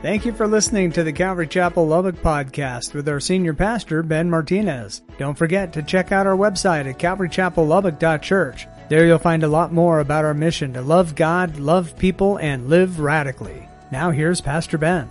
[0.00, 4.30] Thank you for listening to the Calvary Chapel Lubbock podcast with our senior pastor, Ben
[4.30, 5.02] Martinez.
[5.18, 8.68] Don't forget to check out our website at calvarychapellubbock.church.
[8.88, 12.68] There you'll find a lot more about our mission to love God, love people, and
[12.68, 13.68] live radically.
[13.90, 15.10] Now here's Pastor Ben.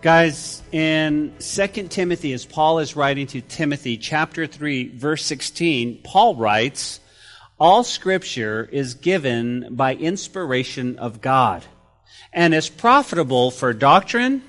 [0.00, 6.36] Guys, in 2 Timothy, as Paul is writing to Timothy, chapter 3, verse 16, Paul
[6.36, 7.00] writes,
[7.58, 11.64] All scripture is given by inspiration of God
[12.32, 14.42] and is profitable for doctrine,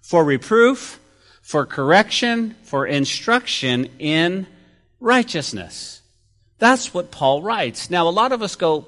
[0.00, 0.98] for reproof,
[1.42, 4.46] for correction, for instruction in
[5.00, 6.00] righteousness.
[6.58, 7.90] That's what Paul writes.
[7.90, 8.86] Now, a lot of us go,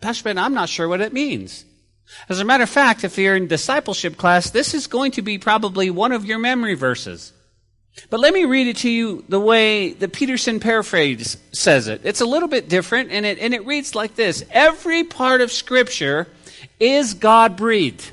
[0.00, 1.64] Pastor Ben, I'm not sure what it means.
[2.28, 5.38] As a matter of fact, if you're in discipleship class, this is going to be
[5.38, 7.32] probably one of your memory verses.
[8.10, 12.00] But let me read it to you the way the Peterson paraphrase says it.
[12.04, 15.50] It's a little bit different, and it, and it reads like this Every part of
[15.50, 16.28] Scripture
[16.80, 18.12] is God breathed.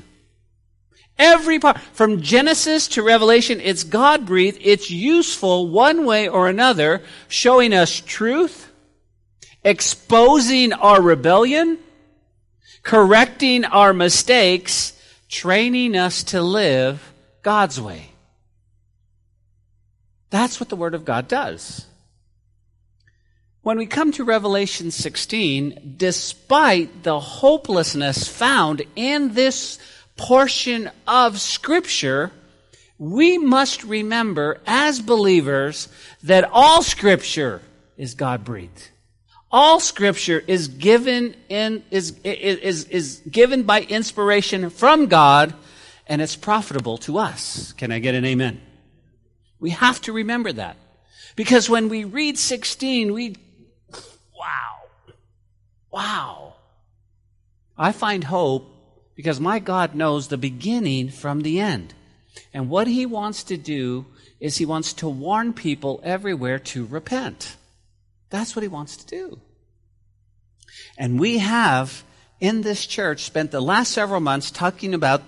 [1.18, 4.58] Every part, from Genesis to Revelation, it's God breathed.
[4.60, 8.70] It's useful one way or another, showing us truth,
[9.64, 11.78] exposing our rebellion,
[12.82, 14.92] correcting our mistakes,
[15.28, 17.12] training us to live
[17.42, 18.10] God's way.
[20.28, 21.85] That's what the Word of God does.
[23.66, 29.80] When we come to Revelation 16, despite the hopelessness found in this
[30.16, 32.30] portion of Scripture,
[32.96, 35.88] we must remember as believers
[36.22, 37.60] that all Scripture
[37.96, 38.90] is God breathed.
[39.50, 45.52] All Scripture is given in, is, is, is given by inspiration from God
[46.06, 47.72] and it's profitable to us.
[47.72, 48.60] Can I get an amen?
[49.58, 50.76] We have to remember that.
[51.34, 53.36] Because when we read 16, we.
[55.96, 56.52] Wow.
[57.78, 58.70] I find hope
[59.14, 61.94] because my God knows the beginning from the end.
[62.52, 64.04] And what he wants to do
[64.38, 67.56] is he wants to warn people everywhere to repent.
[68.28, 69.40] That's what he wants to do.
[70.98, 72.04] And we have
[72.40, 75.22] in this church spent the last several months talking about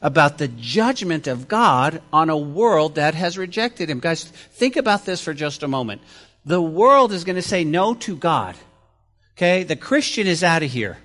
[0.00, 3.98] about the judgment of God on a world that has rejected him.
[3.98, 6.00] Guys, think about this for just a moment.
[6.44, 8.54] The world is going to say no to God.
[9.42, 9.64] Okay?
[9.64, 10.98] The Christian is out of here.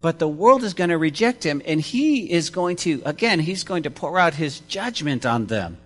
[0.00, 3.62] But the world is going to reject him, and he is going to, again, he's
[3.62, 5.76] going to pour out his judgment on them.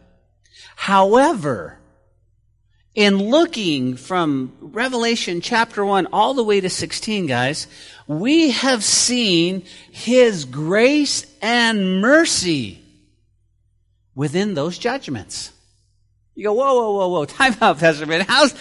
[0.76, 1.76] However,
[2.94, 7.66] in looking from Revelation chapter 1 all the way to 16, guys,
[8.06, 12.80] we have seen his grace and mercy
[14.14, 15.50] within those judgments.
[16.36, 18.20] You go, whoa, whoa, whoa, whoa, time out, Pastor Ben.
[18.20, 18.52] How's,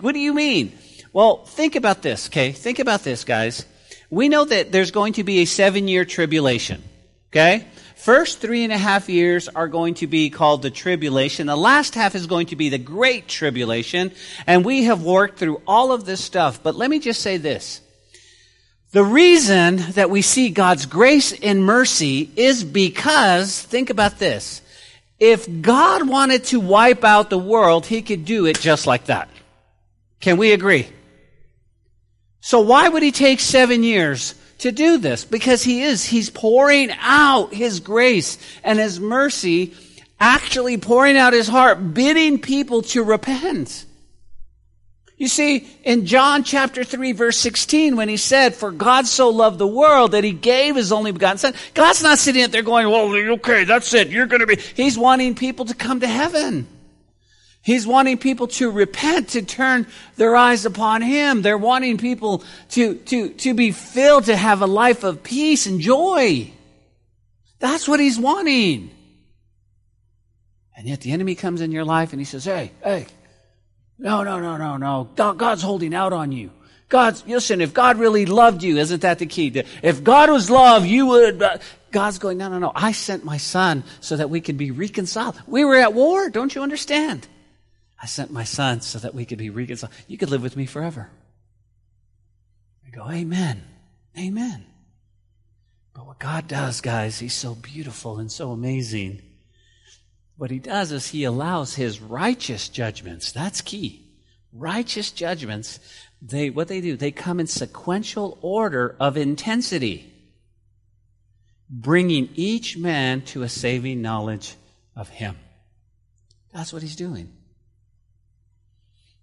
[0.00, 0.72] what do you mean?
[1.12, 2.52] Well, think about this, okay?
[2.52, 3.64] Think about this, guys.
[4.10, 6.82] We know that there's going to be a seven year tribulation,
[7.30, 7.66] okay?
[7.96, 11.48] First three and a half years are going to be called the tribulation.
[11.48, 14.12] The last half is going to be the great tribulation.
[14.46, 16.62] And we have worked through all of this stuff.
[16.62, 17.80] But let me just say this.
[18.92, 24.62] The reason that we see God's grace and mercy is because, think about this.
[25.18, 29.28] If God wanted to wipe out the world, he could do it just like that.
[30.20, 30.88] Can we agree?
[32.40, 35.24] So why would he take seven years to do this?
[35.24, 36.04] Because he is.
[36.04, 39.74] He's pouring out his grace and his mercy,
[40.20, 43.84] actually pouring out his heart, bidding people to repent.
[45.18, 49.58] You see, in John chapter 3 verse 16, when he said, for God so loved
[49.58, 52.88] the world that he gave his only begotten son, God's not sitting up there going,
[52.88, 54.10] well, okay, that's it.
[54.10, 56.68] You're going to be, he's wanting people to come to heaven.
[57.68, 59.86] He's wanting people to repent, to turn
[60.16, 61.42] their eyes upon him.
[61.42, 65.78] They're wanting people to, to, to be filled, to have a life of peace and
[65.78, 66.50] joy.
[67.58, 68.88] That's what he's wanting.
[70.78, 73.06] And yet the enemy comes in your life and he says, hey, hey,
[73.98, 75.34] no, no, no, no, no.
[75.34, 76.50] God's holding out on you.
[76.88, 79.52] God's, listen, if God really loved you, isn't that the key?
[79.82, 81.58] If God was love, you would, uh,
[81.90, 82.72] God's going, no, no, no.
[82.74, 85.38] I sent my son so that we could be reconciled.
[85.46, 86.30] We were at war.
[86.30, 87.28] Don't you understand?
[88.00, 89.92] I sent my son so that we could be reconciled.
[90.06, 91.10] You could live with me forever.
[92.86, 93.62] I go, amen.
[94.16, 94.64] Amen.
[95.94, 99.22] But what God does, guys, he's so beautiful and so amazing.
[100.36, 103.32] What he does is he allows his righteous judgments.
[103.32, 104.04] That's key.
[104.52, 105.80] Righteous judgments,
[106.22, 110.12] they, what they do, they come in sequential order of intensity,
[111.68, 114.54] bringing each man to a saving knowledge
[114.96, 115.36] of him.
[116.52, 117.32] That's what he's doing.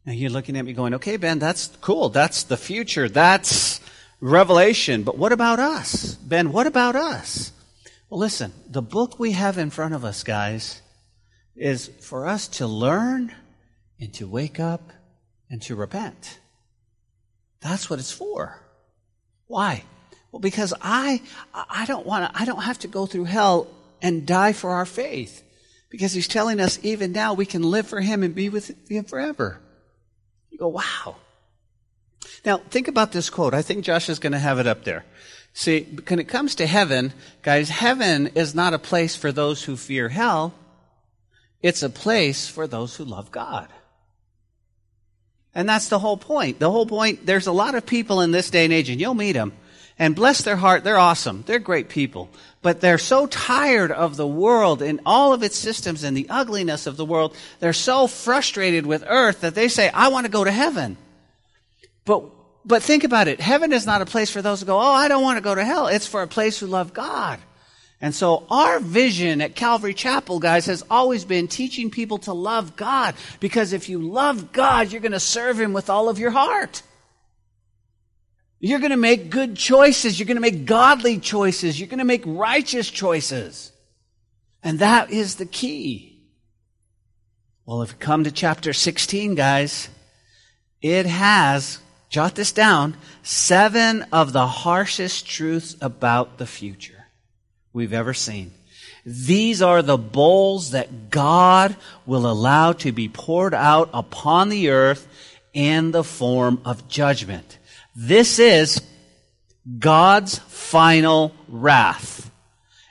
[0.05, 2.09] Now you're looking at me going, okay, Ben, that's cool.
[2.09, 3.09] That's the future.
[3.09, 3.81] That's
[4.21, 5.03] revelation.
[5.03, 6.15] But what about us?
[6.15, 7.51] Ben, what about us?
[8.09, 10.81] Well, listen, the book we have in front of us, guys,
[11.55, 13.33] is for us to learn
[13.99, 14.91] and to wake up
[15.49, 16.39] and to repent.
[17.61, 18.61] That's what it's for.
[19.47, 19.83] Why?
[20.31, 21.21] Well, because I,
[21.53, 23.67] I don't want to, I don't have to go through hell
[24.01, 25.41] and die for our faith.
[25.89, 29.05] Because he's telling us even now we can live for him and be with him
[29.05, 29.61] forever.
[30.55, 31.17] You go, wow.
[32.45, 33.53] Now, think about this quote.
[33.53, 35.03] I think Josh is going to have it up there.
[35.51, 37.11] See, when it comes to heaven,
[37.41, 40.53] guys, heaven is not a place for those who fear hell.
[41.61, 43.67] It's a place for those who love God.
[45.53, 46.59] And that's the whole point.
[46.59, 49.13] The whole point, there's a lot of people in this day and age, and you'll
[49.13, 49.51] meet them,
[49.97, 51.43] and bless their heart, they're awesome.
[51.45, 52.29] They're great people.
[52.61, 56.87] But they're so tired of the world and all of its systems and the ugliness
[56.87, 57.35] of the world.
[57.59, 60.97] They're so frustrated with earth that they say, I want to go to heaven.
[62.03, 62.25] But,
[62.65, 63.39] but think about it.
[63.39, 65.55] Heaven is not a place for those who go, Oh, I don't want to go
[65.55, 65.87] to hell.
[65.87, 67.39] It's for a place who love God.
[68.01, 72.75] And so our vision at Calvary Chapel, guys, has always been teaching people to love
[72.75, 73.15] God.
[73.39, 76.83] Because if you love God, you're going to serve Him with all of your heart.
[78.59, 80.19] You're going to make good choices.
[80.19, 81.79] You're going to make godly choices.
[81.79, 83.71] You're going to make righteous choices.
[84.63, 86.15] And that is the key.
[87.65, 89.89] Well, if we come to chapter 16, guys,
[90.81, 91.79] it has,
[92.09, 97.07] jot this down, seven of the harshest truths about the future
[97.73, 98.51] we've ever seen.
[99.05, 101.75] These are the bowls that God
[102.05, 105.07] will allow to be poured out upon the earth
[105.53, 107.59] in the form of judgment.
[107.95, 108.81] This is
[109.79, 112.29] God's final wrath.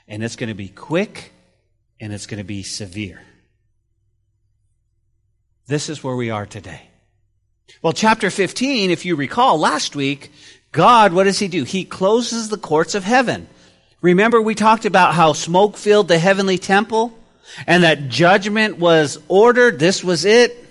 [0.07, 1.31] And it's going to be quick
[1.99, 3.21] and it's going to be severe.
[5.67, 6.81] This is where we are today.
[7.81, 10.31] Well, chapter 15, if you recall last week,
[10.71, 11.63] God, what does he do?
[11.63, 13.47] He closes the courts of heaven.
[14.01, 17.17] Remember we talked about how smoke filled the heavenly temple
[17.65, 19.79] and that judgment was ordered.
[19.79, 20.63] This was it.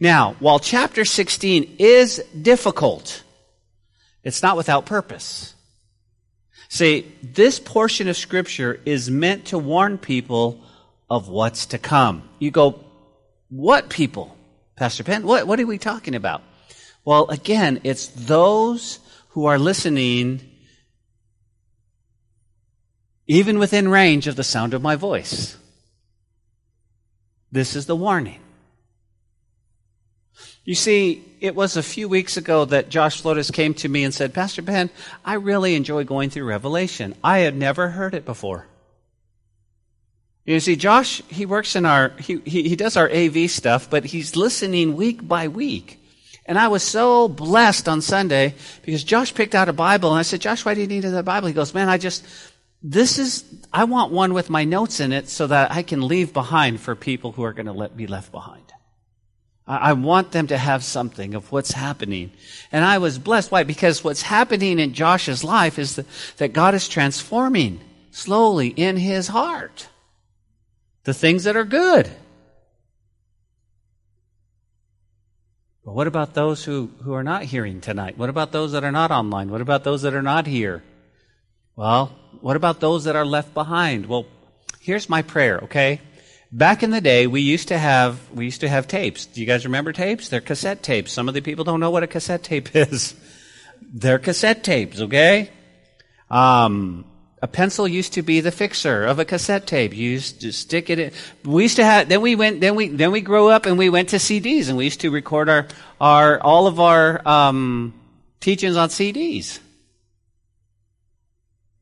[0.00, 3.21] Now, while chapter 16 is difficult,
[4.22, 5.54] it's not without purpose.
[6.68, 10.64] See, this portion of scripture is meant to warn people
[11.10, 12.28] of what's to come.
[12.38, 12.82] You go,
[13.50, 14.36] what people?
[14.76, 16.42] Pastor Ben, what, what are we talking about?
[17.04, 20.40] Well, again, it's those who are listening
[23.26, 25.56] even within range of the sound of my voice.
[27.50, 28.40] This is the warning.
[30.64, 34.14] You see, it was a few weeks ago that Josh Flotis came to me and
[34.14, 34.90] said, Pastor Ben,
[35.24, 37.16] I really enjoy going through Revelation.
[37.24, 38.66] I had never heard it before.
[40.44, 44.04] You see, Josh, he works in our, he, he, he does our AV stuff, but
[44.04, 45.98] he's listening week by week.
[46.46, 50.22] And I was so blessed on Sunday because Josh picked out a Bible and I
[50.22, 51.46] said, Josh, why do you need that Bible?
[51.46, 52.24] He goes, man, I just,
[52.82, 56.32] this is, I want one with my notes in it so that I can leave
[56.32, 58.71] behind for people who are going to let, be left behind.
[59.66, 62.32] I want them to have something of what's happening.
[62.72, 63.52] And I was blessed.
[63.52, 63.62] Why?
[63.62, 66.06] Because what's happening in Josh's life is that,
[66.38, 67.80] that God is transforming
[68.10, 69.88] slowly in his heart
[71.04, 72.10] the things that are good.
[75.84, 78.16] But what about those who, who are not hearing tonight?
[78.16, 79.50] What about those that are not online?
[79.50, 80.82] What about those that are not here?
[81.74, 84.06] Well, what about those that are left behind?
[84.06, 84.26] Well,
[84.80, 86.00] here's my prayer, okay?
[86.54, 89.24] Back in the day, we used to have we used to have tapes.
[89.24, 90.28] Do you guys remember tapes?
[90.28, 91.10] They're cassette tapes.
[91.10, 93.14] Some of the people don't know what a cassette tape is.
[93.80, 95.50] They're cassette tapes, okay?
[96.30, 97.06] Um,
[97.40, 99.94] a pencil used to be the fixer of a cassette tape.
[99.94, 101.12] You used to stick it in.
[101.42, 102.10] We used to have.
[102.10, 102.60] Then we went.
[102.60, 105.10] Then we then we grew up and we went to CDs and we used to
[105.10, 105.66] record our
[106.02, 107.94] our all of our um,
[108.40, 109.58] teachings on CDs.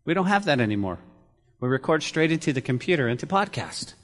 [0.05, 1.01] We don't have that anymore.
[1.59, 3.95] We record straight into the computer, into podcast.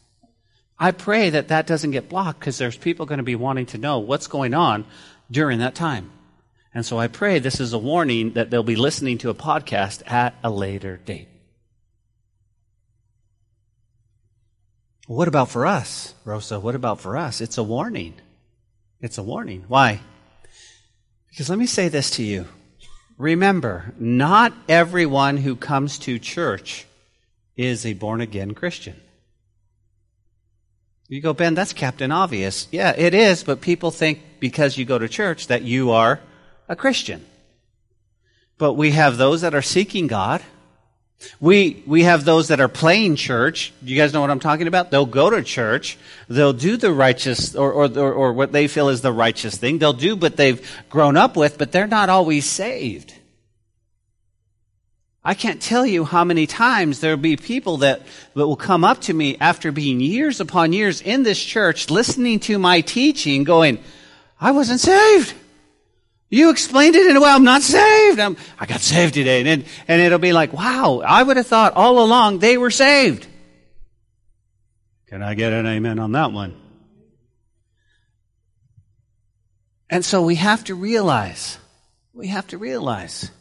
[0.78, 3.78] I pray that that doesn't get blocked because there's people going to be wanting to
[3.78, 4.85] know what's going on
[5.30, 6.11] during that time.
[6.75, 10.02] And so I pray this is a warning that they'll be listening to a podcast
[10.11, 11.28] at a later date.
[15.06, 16.61] What about for us, Rosa?
[16.61, 17.40] What about for us?
[17.40, 18.14] It's a warning.
[19.00, 19.64] It's a warning.
[19.68, 20.00] Why?
[21.30, 22.47] Because let me say this to you.
[23.16, 26.87] Remember, not everyone who comes to church
[27.56, 29.00] is a born again Christian.
[31.09, 32.67] You go, Ben, that's Captain Obvious.
[32.73, 36.21] Yeah, it is, but people think because you go to church that you are
[36.69, 37.25] a Christian.
[38.59, 40.43] But we have those that are seeking God.
[41.41, 43.73] We, we have those that are playing church.
[43.83, 44.91] You guys know what I'm talking about?
[44.91, 45.97] They'll go to church.
[46.29, 49.79] They'll do the righteous, or, or, or, or what they feel is the righteous thing.
[49.79, 50.61] They'll do what they've
[50.91, 53.15] grown up with, but they're not always saved.
[55.26, 58.02] I can't tell you how many times there'll be people that,
[58.35, 62.38] that will come up to me after being years upon years in this church, listening
[62.40, 63.80] to my teaching, going,
[64.40, 65.35] I wasn't saved.
[66.30, 68.21] You explained it in a way I'm not saved.
[68.21, 69.40] I'm, I got saved today.
[69.40, 73.26] And, and it'll be like, wow, I would have thought all along they were saved.
[75.09, 76.54] Can I get an amen on that one?
[79.90, 81.59] And so we have to realize,
[82.12, 83.33] we have to realize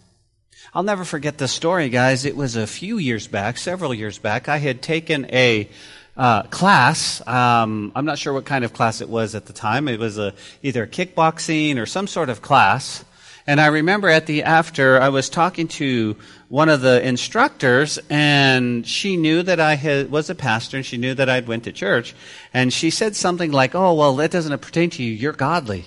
[0.76, 2.26] I'll never forget the story, guys.
[2.26, 4.50] It was a few years back, several years back.
[4.50, 5.70] I had taken a
[6.18, 7.26] uh, class.
[7.26, 9.88] Um, I'm not sure what kind of class it was at the time.
[9.88, 13.06] It was a, either kickboxing or some sort of class.
[13.48, 16.18] And I remember at the after, I was talking to
[16.50, 20.98] one of the instructors, and she knew that I had, was a pastor, and she
[20.98, 22.14] knew that I'd went to church.
[22.54, 25.14] And she said something like, "Oh, well, that doesn't pertain to you.
[25.14, 25.86] You're godly."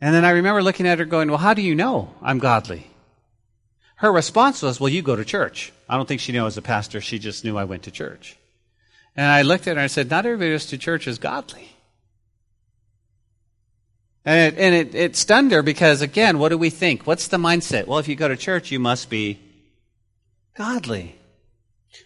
[0.00, 2.86] And then I remember looking at her, going, "Well, how do you know I'm godly?"
[3.98, 5.72] Her response was, Well, you go to church.
[5.88, 7.00] I don't think she knew I was a pastor.
[7.00, 8.36] She just knew I went to church.
[9.16, 11.68] And I looked at her and I said, Not everybody goes to church is godly.
[14.24, 17.06] And, it, and it, it stunned her because, again, what do we think?
[17.06, 17.86] What's the mindset?
[17.86, 19.40] Well, if you go to church, you must be
[20.56, 21.16] godly.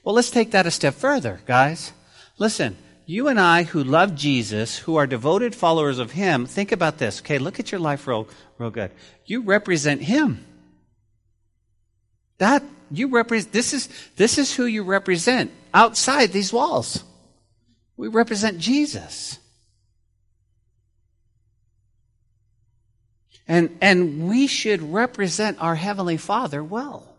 [0.02, 1.92] Well, let's take that a step further, guys.
[2.38, 6.96] Listen, you and I who love Jesus, who are devoted followers of Him, think about
[6.96, 7.20] this.
[7.20, 8.92] Okay, look at your life real, real good.
[9.26, 10.46] You represent Him.
[12.42, 17.04] That you represent this is this is who you represent outside these walls.
[17.96, 19.38] We represent Jesus.
[23.46, 27.11] And and we should represent our heavenly Father well.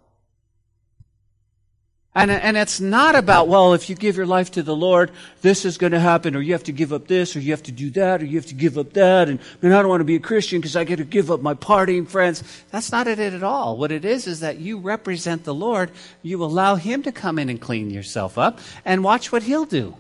[2.15, 5.09] And, and it's not about, well, if you give your life to the Lord,
[5.41, 7.63] this is going to happen, or you have to give up this, or you have
[7.63, 10.01] to do that, or you have to give up that, and man, I don't want
[10.01, 12.43] to be a Christian because I get to give up my partying friends.
[12.69, 13.77] That's not it at all.
[13.77, 15.89] What it is is that you represent the Lord.
[16.21, 19.95] You allow Him to come in and clean yourself up, and watch what He'll do.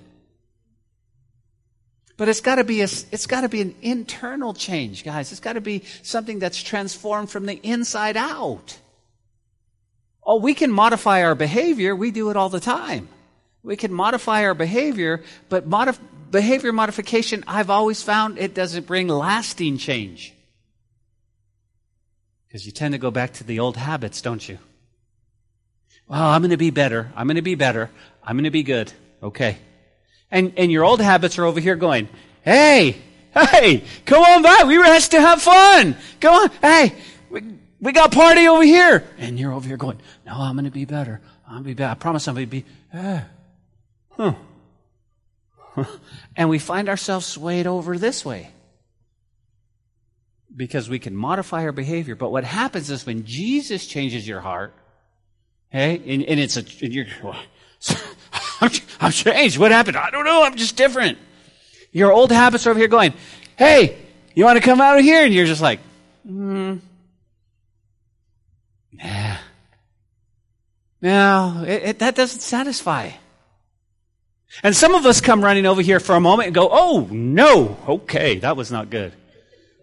[2.15, 5.31] But it's got to be a, it's got to be an internal change, guys.
[5.31, 8.77] It's got to be something that's transformed from the inside out.
[10.25, 11.95] Oh, we can modify our behavior.
[11.95, 13.09] We do it all the time.
[13.61, 15.99] We can modify our behavior, but modif-
[16.31, 20.33] behavior modification, I've always found it doesn't bring lasting change.
[22.47, 24.59] Because you tend to go back to the old habits, don't you?
[26.07, 27.11] Well, I'm going to be better.
[27.15, 27.89] I'm going to be better.
[28.21, 28.91] I'm going to be good.
[29.21, 29.57] Okay.
[30.29, 32.09] And, and your old habits are over here going,
[32.43, 32.97] hey,
[33.33, 34.65] hey, come on back.
[34.65, 35.95] We were asked to have fun.
[36.19, 36.51] Come on.
[36.61, 36.93] Hey,
[37.83, 39.03] we got party over here.
[39.17, 41.19] And you're over here going, no, I'm going to be better.
[41.45, 41.91] I'm going to be better.
[41.91, 43.21] I promise I'm going to be, eh.
[44.11, 44.33] huh.
[46.37, 48.51] and we find ourselves swayed over this way
[50.55, 52.15] because we can modify our behavior.
[52.15, 54.73] But what happens is when Jesus changes your heart,
[55.69, 57.07] hey, and, and it's a, and you're,
[58.61, 58.71] I'm,
[59.01, 59.57] I'm changed.
[59.57, 59.97] What happened?
[59.97, 60.43] I don't know.
[60.43, 61.17] I'm just different.
[61.91, 63.13] Your old habits are over here going,
[63.57, 63.97] hey,
[64.35, 65.25] you want to come out of here?
[65.25, 65.81] And you're just like,
[66.25, 66.77] hmm.
[68.93, 69.37] Nah.
[71.01, 73.11] No, it, it, that doesn't satisfy.
[74.61, 77.77] And some of us come running over here for a moment and go, oh, no,
[77.87, 79.13] okay, that was not good.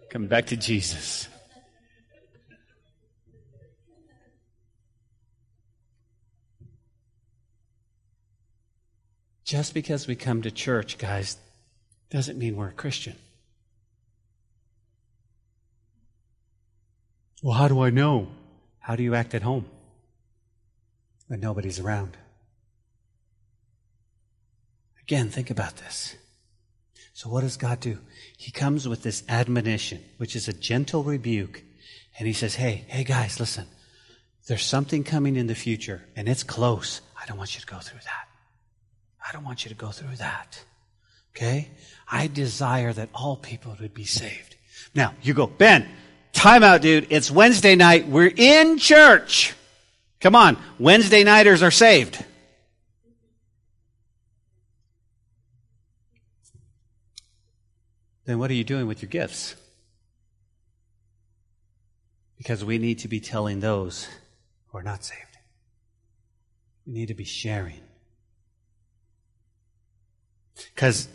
[0.09, 1.27] Come back to Jesus.
[9.43, 11.35] Just because we come to church, guys,
[12.09, 13.15] doesn't mean we're a Christian.
[17.43, 18.29] Well, how do I know?
[18.81, 19.65] How do you act at home
[21.27, 22.17] when nobody's around?
[25.01, 26.15] Again, think about this.
[27.13, 27.99] So, what does God do?
[28.37, 31.63] He comes with this admonition, which is a gentle rebuke,
[32.17, 33.67] and He says, Hey, hey guys, listen.
[34.47, 37.01] There's something coming in the future, and it's close.
[37.21, 38.27] I don't want you to go through that.
[39.25, 40.63] I don't want you to go through that.
[41.35, 41.69] Okay?
[42.09, 44.55] I desire that all people would be saved.
[44.95, 45.87] Now, you go, Ben,
[46.33, 47.07] Time out, dude.
[47.09, 48.07] It's Wednesday night.
[48.07, 49.53] We're in church.
[50.19, 50.57] Come on.
[50.79, 52.23] Wednesday nighters are saved.
[58.25, 59.55] Then what are you doing with your gifts?
[62.37, 64.07] Because we need to be telling those
[64.67, 65.37] who are not saved.
[66.85, 67.81] We need to be sharing.
[70.73, 71.07] Because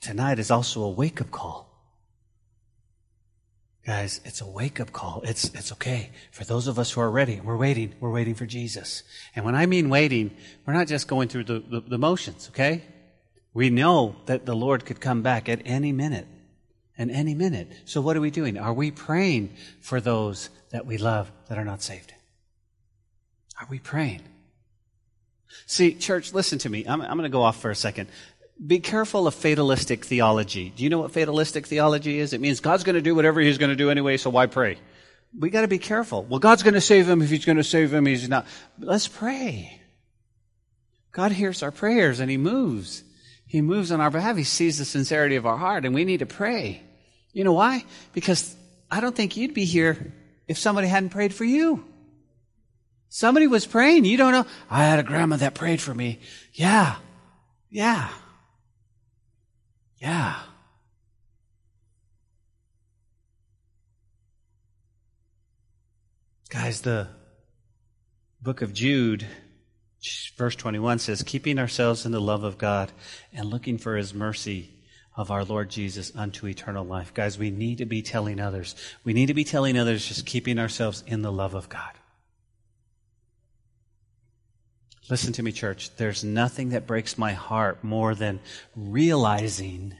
[0.00, 1.63] tonight is also a wake up call.
[3.86, 5.20] Guys, it's a wake up call.
[5.24, 6.10] It's, it's okay.
[6.30, 7.94] For those of us who are ready, we're waiting.
[8.00, 9.02] We're waiting for Jesus.
[9.36, 12.82] And when I mean waiting, we're not just going through the, the, the motions, okay?
[13.52, 16.26] We know that the Lord could come back at any minute.
[16.96, 17.68] At any minute.
[17.84, 18.56] So what are we doing?
[18.56, 22.14] Are we praying for those that we love that are not saved?
[23.60, 24.22] Are we praying?
[25.66, 26.84] See, church, listen to me.
[26.86, 28.08] I'm, I'm going to go off for a second.
[28.64, 30.70] Be careful of fatalistic theology.
[30.70, 32.32] Do you know what fatalistic theology is?
[32.32, 34.78] It means God's going to do whatever He's going to do anyway, so why pray?
[35.36, 36.22] We got to be careful.
[36.24, 38.06] Well, God's going to save him if He's going to save him.
[38.06, 38.46] He's not.
[38.78, 39.80] Let's pray.
[41.10, 43.02] God hears our prayers and He moves.
[43.46, 44.36] He moves on our behalf.
[44.36, 46.82] He sees the sincerity of our heart, and we need to pray.
[47.32, 47.84] You know why?
[48.12, 48.54] Because
[48.90, 50.12] I don't think you'd be here
[50.46, 51.84] if somebody hadn't prayed for you.
[53.08, 54.04] Somebody was praying.
[54.04, 54.46] You don't know.
[54.70, 56.18] I had a grandma that prayed for me.
[56.52, 56.96] Yeah.
[57.70, 58.08] Yeah.
[59.98, 60.38] Yeah.
[66.50, 67.08] Guys, the
[68.40, 69.26] book of Jude,
[70.36, 72.92] verse 21 says, Keeping ourselves in the love of God
[73.32, 74.70] and looking for his mercy
[75.16, 77.14] of our Lord Jesus unto eternal life.
[77.14, 78.74] Guys, we need to be telling others.
[79.04, 81.92] We need to be telling others just keeping ourselves in the love of God.
[85.10, 85.94] Listen to me, church.
[85.96, 88.40] There's nothing that breaks my heart more than
[88.74, 89.94] realizing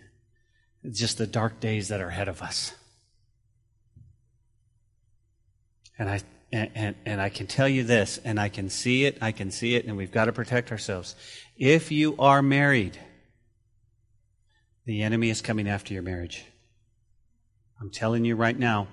[0.90, 2.72] just the dark days that are ahead of us.
[5.98, 6.20] And I
[6.52, 9.50] and, and, and, I can tell you this, and I can see it, I can
[9.50, 11.16] see it, and we've got to protect ourselves.
[11.56, 12.96] If you are married,
[14.84, 16.44] the enemy is coming after your marriage.
[17.80, 18.86] I'm telling you right now.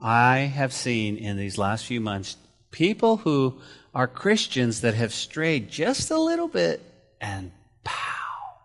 [0.00, 2.36] I have seen in these last few months
[2.74, 3.56] people who
[3.94, 6.82] are Christians that have strayed just a little bit
[7.20, 7.52] and
[7.84, 8.58] pow.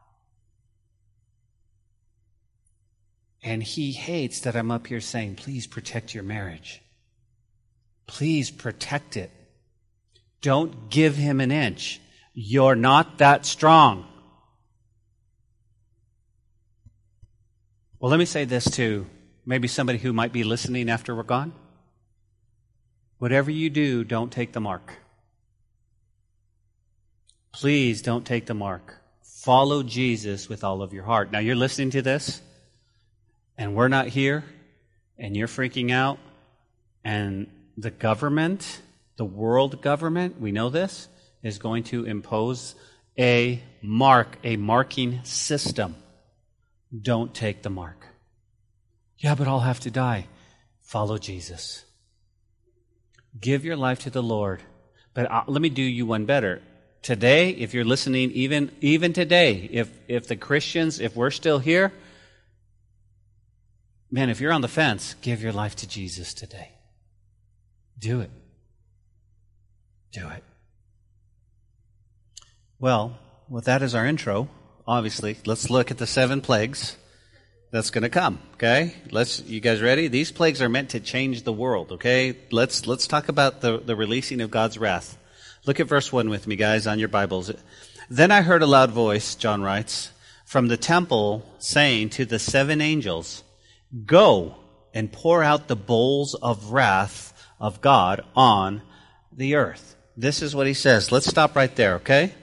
[3.44, 6.82] And he hates that I'm up here saying, please protect your marriage.
[8.08, 9.30] Please protect it.
[10.42, 12.01] Don't give him an inch.
[12.34, 14.08] You're not that strong.
[18.00, 19.06] Well, let me say this to
[19.46, 21.54] maybe somebody who might be listening after we're gone.
[23.19, 24.93] Whatever you do, don't take the mark.
[27.51, 28.95] Please don't take the mark.
[29.21, 31.32] Follow Jesus with all of your heart.
[31.32, 32.41] Now, you're listening to this,
[33.58, 34.45] and we're not here,
[35.17, 36.17] and you're freaking out,
[37.03, 38.82] and the government,
[39.17, 41.10] the world government, we know this,
[41.43, 42.75] is going to impose
[43.17, 45.95] a mark, a marking system.
[47.01, 48.05] Don't take the mark.
[49.17, 50.27] Yeah, but I'll have to die.
[50.82, 51.84] Follow Jesus.
[53.39, 54.62] Give your life to the Lord.
[55.13, 56.62] But uh, let me do you one better.
[57.02, 61.93] Today, if you're listening, even, even today, if, if the Christians, if we're still here,
[64.12, 66.71] man, if you're on the fence, give your life to Jesus today.
[67.97, 68.32] Do it.
[70.12, 70.43] Do it.
[72.80, 73.17] Well,
[73.49, 74.49] with that as our intro,
[74.88, 76.97] obviously, let's look at the seven plagues
[77.71, 78.39] that's going to come.
[78.53, 79.41] Okay, let's.
[79.41, 80.08] You guys ready?
[80.08, 81.91] These plagues are meant to change the world.
[81.93, 85.17] Okay, let's let's talk about the the releasing of God's wrath.
[85.65, 87.51] Look at verse one with me, guys, on your Bibles.
[88.10, 89.36] Then I heard a loud voice.
[89.36, 90.12] John writes
[90.45, 93.43] from the temple saying to the seven angels,
[94.05, 94.55] "Go
[94.93, 98.82] and pour out the bowls of wrath of God on
[99.32, 101.12] the earth." This is what he says.
[101.12, 101.95] Let's stop right there.
[101.95, 102.34] Okay.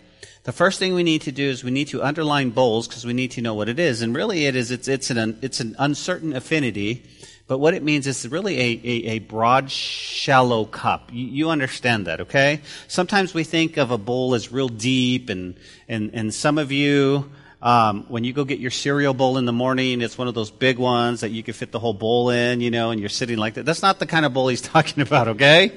[0.47, 3.13] The first thing we need to do is we need to underline bowls because we
[3.13, 4.01] need to know what it is.
[4.01, 7.03] And really it is, it's, it's, an, it's an uncertain affinity,
[7.49, 11.11] but what it means is really a, a, a broad, shallow cup.
[11.13, 12.61] You, you, understand that, okay?
[12.87, 15.57] Sometimes we think of a bowl as real deep and,
[15.89, 17.29] and, and some of you,
[17.61, 20.53] um, when you go get your cereal bowl in the morning, it's one of those
[20.53, 23.37] big ones that you can fit the whole bowl in, you know, and you're sitting
[23.37, 23.65] like that.
[23.65, 25.77] That's not the kind of bowl he's talking about, okay?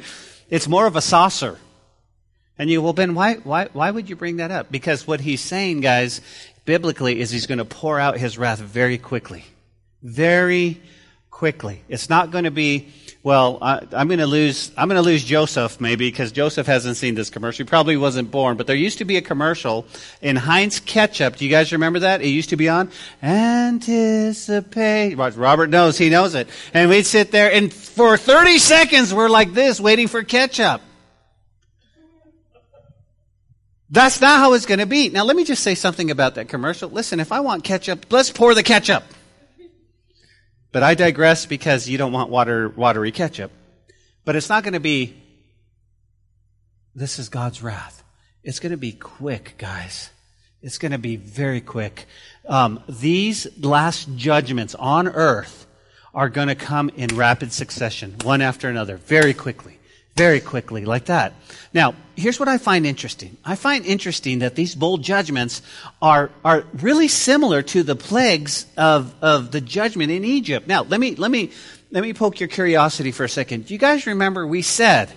[0.51, 1.57] It's more of a saucer.
[2.59, 4.69] And you, well, Ben, why, why, why would you bring that up?
[4.69, 6.19] Because what he's saying, guys,
[6.65, 9.45] biblically, is he's going to pour out his wrath very quickly.
[10.03, 10.81] Very
[11.31, 11.81] quickly.
[11.87, 12.89] It's not going to be,
[13.23, 16.97] well, I, am going to lose, I'm going to lose Joseph maybe because Joseph hasn't
[16.97, 17.63] seen this commercial.
[17.63, 19.85] He probably wasn't born, but there used to be a commercial
[20.21, 21.37] in Heinz Ketchup.
[21.37, 22.21] Do you guys remember that?
[22.21, 22.91] It used to be on
[23.23, 25.15] Anticipate.
[25.15, 26.49] Robert knows, he knows it.
[26.73, 30.81] And we'd sit there and for 30 seconds we're like this waiting for ketchup.
[33.91, 35.09] That's not how it's going to be.
[35.09, 36.89] Now, let me just say something about that commercial.
[36.89, 39.03] Listen, if I want ketchup, let's pour the ketchup.
[40.71, 43.51] But I digress because you don't want water, watery ketchup.
[44.25, 45.19] But it's not going to be,
[46.93, 48.03] this is God's wrath.
[48.43, 50.11] It's going to be quick, guys.
[50.61, 52.05] It's going to be very quick.
[52.47, 55.65] Um, these last judgments on earth
[56.13, 59.78] are going to come in rapid succession, one after another, very quickly
[60.19, 61.31] very quickly, like that.
[61.73, 63.37] Now, here's what I find interesting.
[63.45, 65.61] I find interesting that these bowl judgments
[66.01, 70.67] are, are really similar to the plagues of, of the judgment in Egypt.
[70.67, 71.51] Now, let me, let me,
[71.91, 73.67] let me poke your curiosity for a second.
[73.67, 75.09] Do you guys remember we said,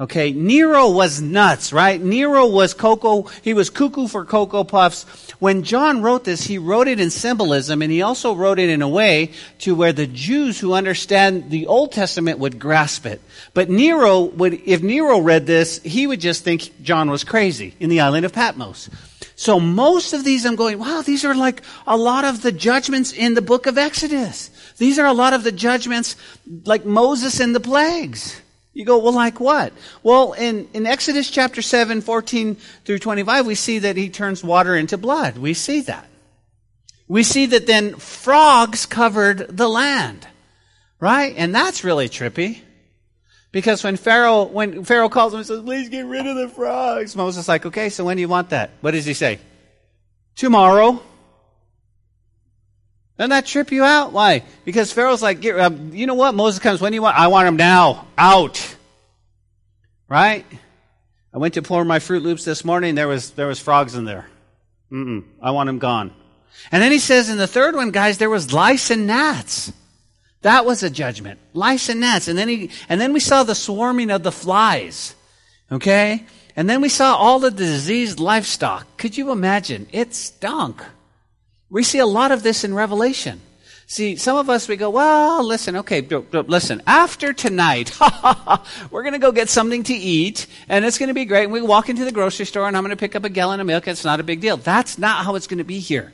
[0.00, 2.00] Okay, Nero was nuts, right?
[2.00, 5.02] Nero was cocoa, he was cuckoo for Cocoa Puffs.
[5.40, 8.80] When John wrote this, he wrote it in symbolism and he also wrote it in
[8.80, 13.20] a way to where the Jews who understand the Old Testament would grasp it.
[13.52, 17.90] But Nero would, if Nero read this, he would just think John was crazy in
[17.90, 18.88] the island of Patmos.
[19.36, 23.12] So most of these I'm going, wow, these are like a lot of the judgments
[23.12, 24.48] in the book of Exodus.
[24.78, 26.16] These are a lot of the judgments
[26.64, 28.40] like Moses and the plagues.
[28.72, 29.72] You go, well, like what?
[30.02, 32.54] Well, in, in Exodus chapter 7, 14
[32.84, 35.38] through 25, we see that he turns water into blood.
[35.38, 36.06] We see that.
[37.08, 40.26] We see that then frogs covered the land.
[41.00, 41.34] Right?
[41.36, 42.60] And that's really trippy.
[43.52, 47.16] Because when Pharaoh, when Pharaoh calls him and says, please get rid of the frogs,
[47.16, 48.70] Moses is like, okay, so when do you want that?
[48.80, 49.40] What does he say?
[50.36, 51.02] Tomorrow.
[53.20, 54.14] Doesn't that trip you out?
[54.14, 54.44] Why?
[54.64, 56.34] Because Pharaoh's like, uh, you know what?
[56.34, 56.80] Moses comes.
[56.80, 57.18] When you want?
[57.18, 58.06] I want him now.
[58.16, 58.76] Out.
[60.08, 60.46] Right?
[61.34, 62.94] I went to pour my Froot Loops this morning.
[62.94, 64.30] There was, there was frogs in there.
[64.90, 65.24] Mm-mm.
[65.42, 66.14] I want him gone.
[66.72, 69.70] And then he says in the third one, guys, there was lice and gnats.
[70.40, 71.40] That was a judgment.
[71.52, 72.26] Lice and gnats.
[72.26, 75.14] And then he, and then we saw the swarming of the flies.
[75.70, 76.24] Okay?
[76.56, 78.86] And then we saw all the diseased livestock.
[78.96, 79.88] Could you imagine?
[79.92, 80.82] It stunk.
[81.70, 83.40] We see a lot of this in Revelation.
[83.86, 87.92] See, some of us, we go, well, listen, okay, listen, after tonight,
[88.90, 91.44] we're going to go get something to eat, and it's going to be great.
[91.44, 93.58] And we walk into the grocery store, and I'm going to pick up a gallon
[93.58, 93.88] of milk.
[93.88, 94.56] It's not a big deal.
[94.58, 96.12] That's not how it's going to be here.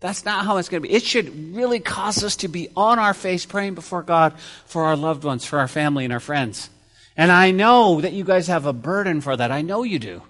[0.00, 0.94] That's not how it's going to be.
[0.94, 4.96] It should really cause us to be on our face praying before God for our
[4.96, 6.70] loved ones, for our family, and our friends.
[7.18, 9.50] And I know that you guys have a burden for that.
[9.50, 10.22] I know you do.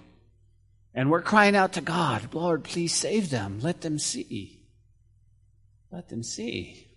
[0.93, 3.59] And we're crying out to God, Lord, please save them.
[3.61, 4.59] Let them see.
[5.91, 6.87] Let them see.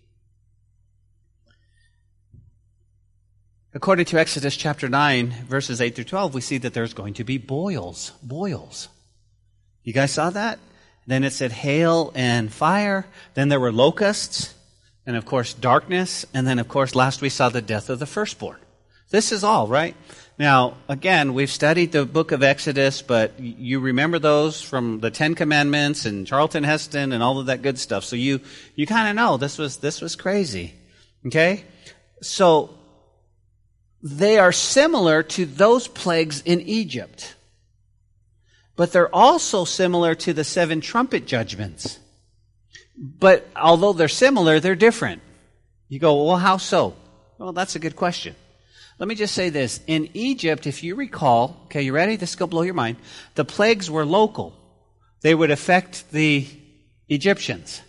[3.75, 7.23] According to Exodus chapter 9, verses 8 through 12, we see that there's going to
[7.23, 8.11] be boils.
[8.21, 8.87] Boils.
[9.83, 10.59] You guys saw that?
[11.07, 13.07] Then it said hail and fire.
[13.33, 14.53] Then there were locusts.
[15.05, 16.25] And of course, darkness.
[16.33, 18.59] And then, of course, last we saw the death of the firstborn.
[19.09, 19.95] This is all, right?
[20.39, 25.35] Now, again, we've studied the book of Exodus, but you remember those from the Ten
[25.35, 28.03] Commandments and Charlton Heston and all of that good stuff.
[28.03, 28.39] So you,
[28.75, 30.73] you kind of know this was, this was crazy.
[31.27, 31.63] Okay?
[32.21, 32.75] So,
[34.01, 37.35] they are similar to those plagues in Egypt.
[38.75, 41.99] But they're also similar to the seven trumpet judgments.
[42.97, 45.21] But although they're similar, they're different.
[45.89, 46.95] You go, well, how so?
[47.37, 48.35] Well, that's a good question.
[48.99, 49.79] Let me just say this.
[49.87, 52.15] In Egypt, if you recall, okay, you ready?
[52.15, 52.97] This is going to blow your mind.
[53.35, 54.55] The plagues were local.
[55.21, 56.47] They would affect the
[57.09, 57.81] Egyptians.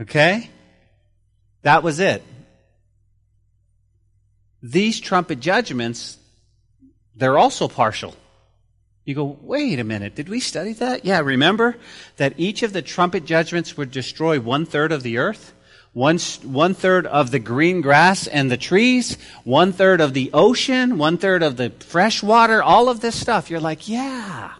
[0.00, 0.50] Okay?
[1.62, 2.22] That was it.
[4.62, 6.18] These trumpet judgments,
[7.14, 8.14] they're also partial.
[9.04, 11.04] You go, wait a minute, did we study that?
[11.04, 11.76] Yeah, remember
[12.16, 15.54] that each of the trumpet judgments would destroy one third of the earth?
[15.92, 20.98] One, one third of the green grass and the trees, one third of the ocean,
[20.98, 23.50] one third of the fresh water, all of this stuff.
[23.50, 24.52] You're like, yeah.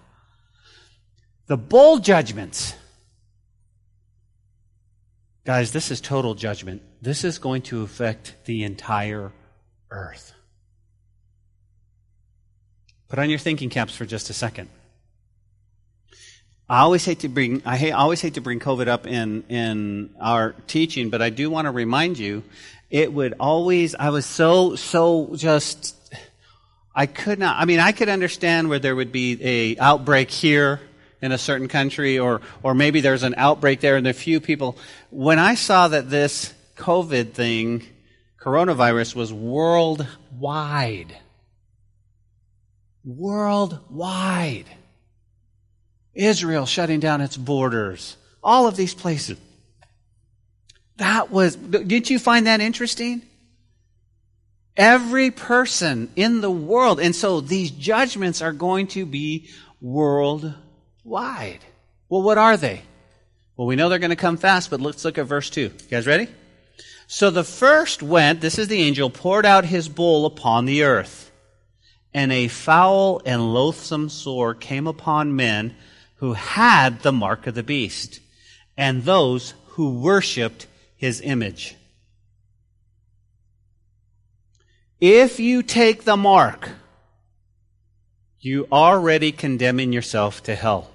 [1.47, 2.75] The bowl judgments.
[5.45, 6.83] Guys, this is total judgment.
[7.01, 9.33] This is going to affect the entire
[9.91, 10.35] earth.
[13.09, 14.69] Put on your thinking caps for just a second.
[16.71, 20.11] I always hate to bring I hate, always hate to bring COVID up in in
[20.21, 22.43] our teaching, but I do want to remind you,
[22.91, 25.97] it would always I was so so just
[26.95, 30.81] I could not I mean I could understand where there would be a outbreak here
[31.23, 34.77] in a certain country or or maybe there's an outbreak there and a few people.
[35.09, 37.83] When I saw that this COVID thing
[38.39, 41.17] coronavirus was worldwide
[43.07, 44.67] worldwide
[46.19, 49.39] Israel shutting down its borders, all of these places.
[50.97, 53.23] That was, didn't you find that interesting?
[54.77, 56.99] Every person in the world.
[56.99, 59.49] And so these judgments are going to be
[59.81, 61.61] worldwide.
[62.09, 62.83] Well, what are they?
[63.57, 65.61] Well, we know they're going to come fast, but let's look at verse 2.
[65.61, 66.27] You guys ready?
[67.07, 71.31] So the first went, this is the angel, poured out his bowl upon the earth.
[72.13, 75.77] And a foul and loathsome sore came upon men
[76.19, 78.21] who had the mark of the beast
[78.77, 81.77] and those who worshiped his image.
[85.01, 86.69] If you take the mark,
[88.41, 90.91] you are already condemning yourself to hell.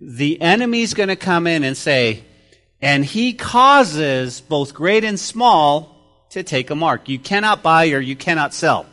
[0.00, 2.24] The enemy's going to come in and say,
[2.82, 5.96] and he causes both great and small
[6.30, 7.08] to take a mark.
[7.08, 8.86] You cannot buy or you cannot sell.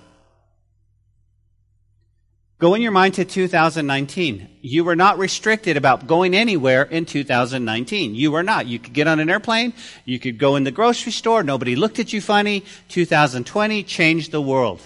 [2.59, 4.59] Go in your mind to 2019.
[4.61, 8.15] You were not restricted about going anywhere in 2019.
[8.15, 8.67] You were not.
[8.67, 9.73] You could get on an airplane.
[10.05, 11.43] You could go in the grocery store.
[11.43, 12.63] Nobody looked at you funny.
[12.89, 14.81] 2020 changed the world.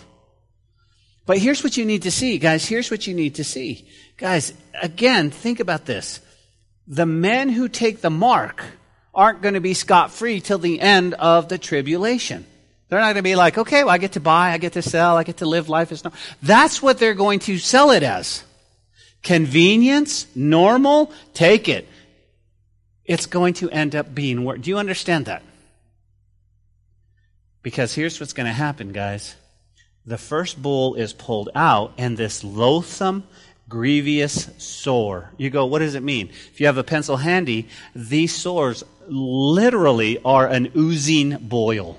[1.27, 2.65] But here's what you need to see, guys.
[2.65, 3.87] Here's what you need to see.
[4.15, 6.21] Guys, again, think about this.
[6.87, 8.63] The men who take the mark
[9.13, 12.45] aren't going to be scot free till the end of the tribulation.
[12.89, 14.81] They're not going to be like, okay, well, I get to buy, I get to
[14.81, 16.19] sell, I get to live life as normal.
[16.41, 18.43] That's what they're going to sell it as.
[19.23, 21.87] Convenience, normal, take it.
[23.03, 24.61] It's going to end up being work.
[24.61, 25.43] Do you understand that?
[27.61, 29.35] Because here's what's going to happen, guys.
[30.05, 33.25] The first bowl is pulled out, and this loathsome,
[33.67, 35.31] grievous sore.
[35.35, 36.29] You go, what does it mean?
[36.29, 41.97] If you have a pencil handy, these sores literally are an oozing boil.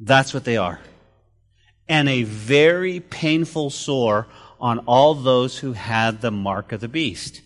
[0.00, 0.80] That's what they are.
[1.88, 4.26] And a very painful sore
[4.60, 7.40] on all those who had the mark of the beast.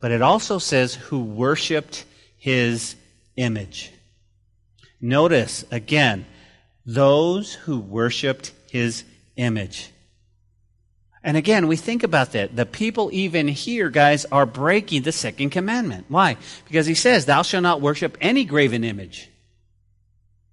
[0.00, 2.04] But it also says who worshiped
[2.36, 2.96] his
[3.36, 3.92] image.
[5.00, 6.26] Notice again,
[6.86, 9.04] those who worshiped his
[9.36, 9.90] image.
[11.24, 12.56] And again, we think about that.
[12.56, 16.06] The people even here, guys, are breaking the second commandment.
[16.08, 16.36] Why?
[16.66, 19.28] Because he says, Thou shalt not worship any graven image.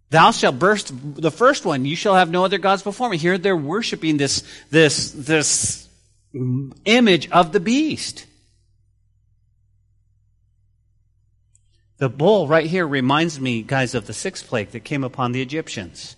[0.09, 3.17] Thou shalt burst the first one, you shall have no other gods before me.
[3.17, 5.87] Here they're worshiping this, this, this
[6.85, 8.25] image of the beast.
[11.97, 15.41] The bowl right here reminds me, guys, of the sixth plague that came upon the
[15.41, 16.15] Egyptians.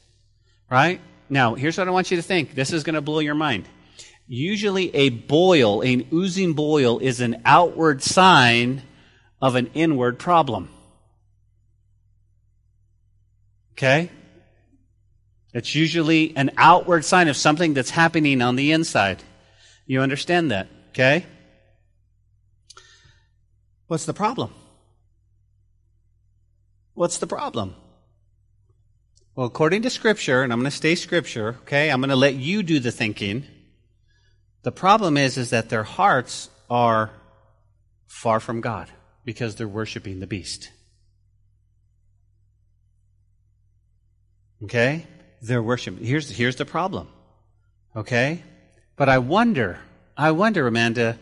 [0.70, 1.02] Right?
[1.28, 2.54] Now, here's what I want you to think.
[2.54, 3.66] This is going to blow your mind.
[4.28, 8.84] Usually a boil, an oozing boil, is an outward sign
[9.42, 10.70] of an inward problem.
[13.82, 14.12] Okay?
[15.56, 19.24] It's usually an outward sign of something that's happening on the inside.
[19.88, 20.68] You understand that?
[20.90, 21.26] Okay?
[23.88, 24.54] What's the problem?
[26.94, 27.74] What's the problem?
[29.36, 32.36] Well, according to Scripture, and I'm going to stay Scripture, okay, I'm going to let
[32.36, 33.46] you do the thinking.
[34.62, 37.10] The problem is, is that their hearts are
[38.06, 38.92] far from God
[39.26, 40.70] because they're worshiping the beast.
[44.64, 45.06] Okay?
[45.42, 46.06] They're worshiping.
[46.06, 47.08] Here's, here's the problem.
[47.96, 48.44] Okay?
[48.96, 49.80] But I wonder,
[50.16, 51.18] I wonder, Amanda,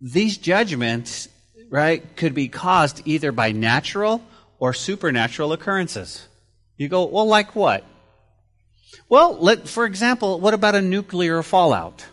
[0.00, 1.28] these judgments,
[1.68, 4.22] right, could be caused either by natural
[4.58, 6.26] or supernatural occurrences.
[6.76, 7.84] You go, well, like what?
[9.08, 12.06] Well, let, for example, what about a nuclear fallout?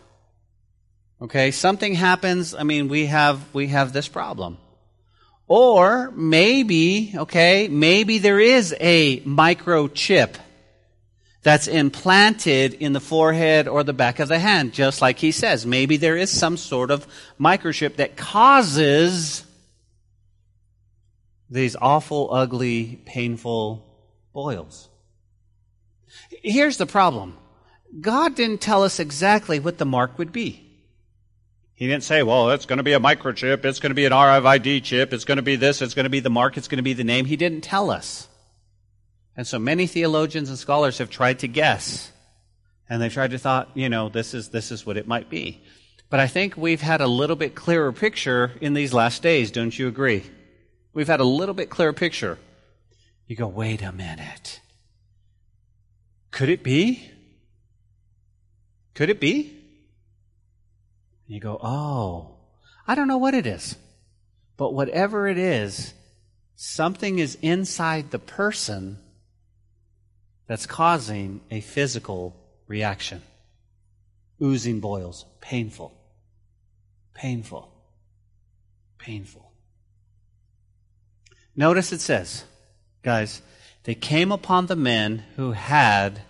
[1.21, 4.57] Okay, something happens, I mean, we have, we have this problem.
[5.47, 10.35] Or maybe, okay, maybe there is a microchip
[11.41, 15.65] that's implanted in the forehead or the back of the hand, just like he says.
[15.65, 17.07] Maybe there is some sort of
[17.39, 19.45] microchip that causes
[21.49, 23.85] these awful, ugly, painful
[24.33, 24.89] boils.
[26.43, 27.37] Here's the problem
[28.01, 30.65] God didn't tell us exactly what the mark would be.
[31.73, 34.11] He didn't say, well, it's going to be a microchip, it's going to be an
[34.11, 36.77] RFID chip, it's going to be this, it's going to be the mark, it's going
[36.77, 37.23] to be the name.
[37.23, 38.28] He didn't tell us.
[39.39, 42.11] And so many theologians and scholars have tried to guess.
[42.89, 45.63] And they've tried to thought, you know, this is, this is what it might be.
[46.09, 49.79] But I think we've had a little bit clearer picture in these last days, don't
[49.79, 50.25] you agree?
[50.91, 52.37] We've had a little bit clearer picture.
[53.27, 54.59] You go, wait a minute.
[56.31, 57.09] Could it be?
[58.93, 59.57] Could it be?
[61.27, 62.35] And you go, oh,
[62.85, 63.77] I don't know what it is.
[64.57, 65.93] But whatever it is,
[66.57, 68.97] something is inside the person
[70.49, 72.35] that's causing a physical
[72.67, 73.21] reaction.
[74.41, 75.25] Oozing boils.
[75.41, 75.95] Painful.
[77.13, 77.71] Painful.
[78.97, 79.51] Painful.
[81.55, 82.45] Notice it says,
[83.03, 83.43] guys,
[83.83, 86.23] they came upon the men who had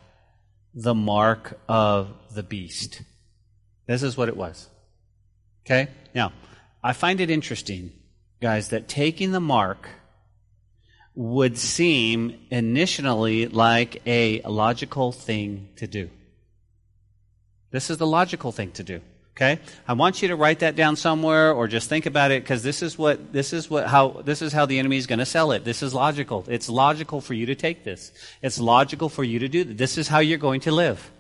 [0.74, 3.02] the mark of the beast.
[3.88, 4.68] This is what it was.
[5.66, 5.88] Okay?
[6.14, 6.34] Now,
[6.84, 7.94] I find it interesting,
[8.42, 9.88] guys, that taking the mark
[11.20, 16.10] would seem initially like a logical thing to do.
[17.72, 19.02] This is the logical thing to do.
[19.36, 19.60] Okay?
[19.86, 22.82] I want you to write that down somewhere or just think about it because this
[22.82, 25.52] is what this is what how this is how the enemy is going to sell
[25.52, 25.66] it.
[25.66, 26.46] This is logical.
[26.48, 28.14] It's logical for you to take this.
[28.42, 29.76] It's logical for you to do this.
[29.78, 31.12] This is how you're going to live.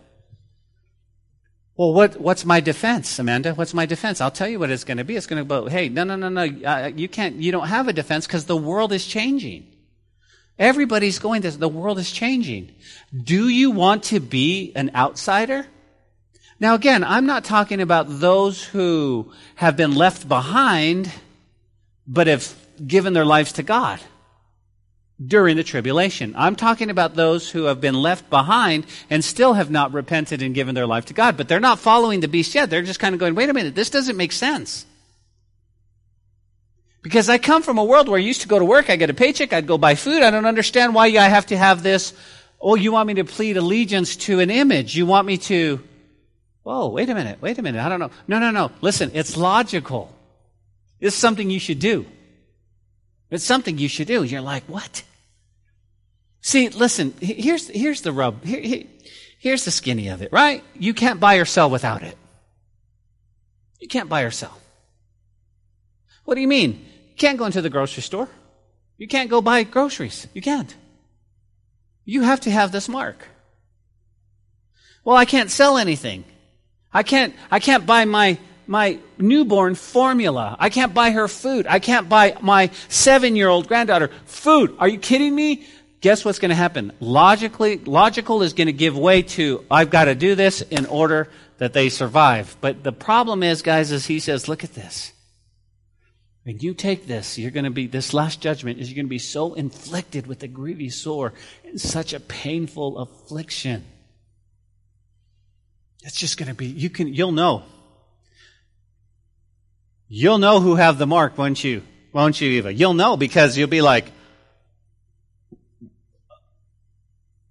[1.76, 3.54] Well, what, what's my defense, Amanda?
[3.54, 4.22] What's my defense?
[4.22, 5.18] I'll tell you what it's going to be.
[5.18, 6.44] It's going to be, hey, no, no, no, no.
[6.44, 9.66] Uh, you can't, you don't have a defense because the world is changing.
[10.60, 11.56] Everybody's going this.
[11.56, 12.76] The world is changing.
[13.16, 15.66] Do you want to be an outsider?
[16.60, 21.10] Now, again, I'm not talking about those who have been left behind,
[22.06, 22.54] but have
[22.86, 24.02] given their lives to God
[25.26, 26.34] during the tribulation.
[26.38, 30.54] I'm talking about those who have been left behind and still have not repented and
[30.54, 32.70] given their life to God, but they're not following the beast yet.
[32.70, 34.86] They're just kind of going, wait a minute, this doesn't make sense.
[37.02, 39.10] Because I come from a world where I used to go to work, I get
[39.10, 40.22] a paycheck, I'd go buy food.
[40.22, 42.14] I don't understand why I have to have this.
[42.60, 44.98] Oh, you want me to plead allegiance to an image.
[44.98, 45.82] You want me to
[46.70, 47.84] Whoa, wait a minute, wait a minute.
[47.84, 48.12] I don't know.
[48.28, 48.72] No, no, no.
[48.82, 50.14] Listen, it's logical.
[51.00, 52.06] It's something you should do.
[53.32, 54.24] It's something you should do.
[54.24, 55.04] You're like, what?
[56.42, 58.44] See, listen, here's, here's the rub.
[58.44, 58.84] Here, here,
[59.40, 60.64] here's the skinny of it, right?
[60.76, 62.16] You can't buy or sell without it.
[63.80, 64.56] You can't buy or sell.
[66.26, 66.86] What do you mean?
[67.20, 68.30] You can't go into the grocery store.
[68.98, 70.26] You can't go buy groceries.
[70.34, 70.74] You can't.
[72.06, 73.28] You have to have this mark.
[75.04, 76.24] Well, I can't sell anything.
[76.94, 80.56] I can't, I can't buy my, my newborn formula.
[80.62, 81.68] I can't buy her food.
[81.68, 84.74] I can't buy my seven year old granddaughter food.
[84.80, 85.68] Are you kidding me?
[86.00, 86.94] Guess what's going to happen?
[87.02, 91.28] Logically, logical is going to give way to, I've got to do this in order
[91.58, 92.56] that they survive.
[92.62, 95.12] But the problem is, guys, is he says, look at this.
[96.50, 99.08] When you take this, you're going to be, this last judgment is you're going to
[99.08, 101.34] be so inflicted with a grievous sore
[101.64, 103.86] and such a painful affliction.
[106.02, 107.66] It's just going to be, you can, you'll know.
[110.08, 111.84] You'll know who have the mark, won't you?
[112.14, 112.74] Won't you, Eva?
[112.74, 114.12] You'll know because you'll be like,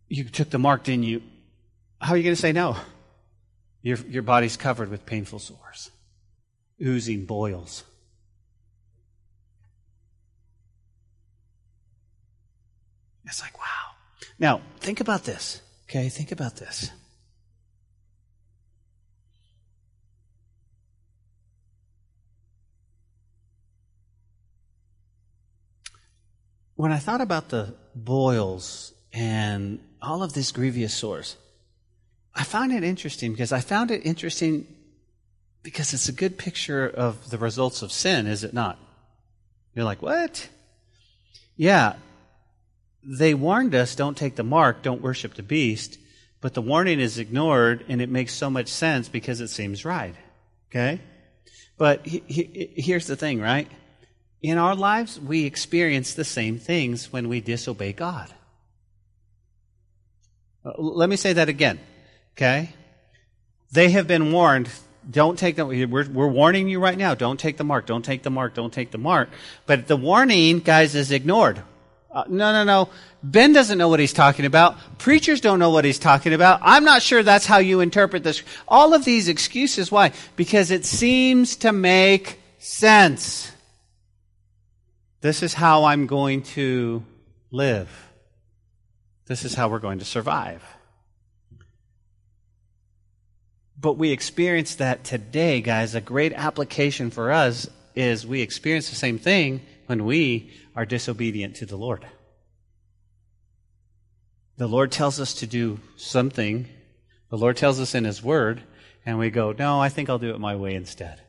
[0.09, 1.23] you took the mark, didn't you?
[2.01, 2.77] How are you going to say no?
[3.81, 5.93] Your, your body's covered with painful sores,
[6.83, 7.85] oozing boils.
[13.29, 13.65] It's like, wow.
[14.39, 15.63] Now, think about this.
[15.85, 16.91] Okay, think about this.
[26.79, 31.35] when I thought about the boils and all of these grievous sores,
[32.33, 34.65] I found it interesting because I found it interesting
[35.65, 38.79] because it's a good picture of the results of sin, is it not?
[39.75, 40.49] You're like, what?
[41.57, 41.97] Yeah,
[43.09, 45.99] they warned us don't take the mark, don't worship the beast,
[46.43, 50.15] but the warning is ignored and it makes so much sense because it seems right.
[50.71, 51.01] Okay?
[51.79, 53.71] But he, he, here's the thing, right?
[54.43, 58.33] In our lives, we experience the same things when we disobey God.
[60.63, 61.81] Uh, let me say that again,
[62.37, 62.75] okay?
[63.73, 64.69] They have been warned.
[65.11, 65.65] Don't take the.
[65.65, 67.15] We're, we're warning you right now.
[67.15, 67.87] Don't take the mark.
[67.87, 68.55] Don't take the mark.
[68.55, 69.31] Don't take the mark.
[69.67, 71.63] But the warning, guys, is ignored.
[72.11, 72.89] Uh, no, no, no.
[73.23, 74.77] Ben doesn't know what he's talking about.
[74.99, 76.61] Preachers don't know what he's talking about.
[76.63, 78.43] I'm not sure that's how you interpret this.
[78.67, 79.93] All of these excuses.
[79.93, 80.13] Why?
[80.37, 83.53] Because it seems to make sense.
[85.21, 87.05] This is how I'm going to
[87.51, 87.91] live.
[89.27, 90.63] This is how we're going to survive.
[93.79, 95.95] But we experience that today, guys.
[95.95, 101.57] A great application for us is we experience the same thing when we are disobedient
[101.57, 102.07] to the Lord.
[104.59, 106.69] The Lord tells us to do something,
[107.31, 108.63] the Lord tells us in His Word,
[109.07, 111.23] and we go, No, I think I'll do it my way instead.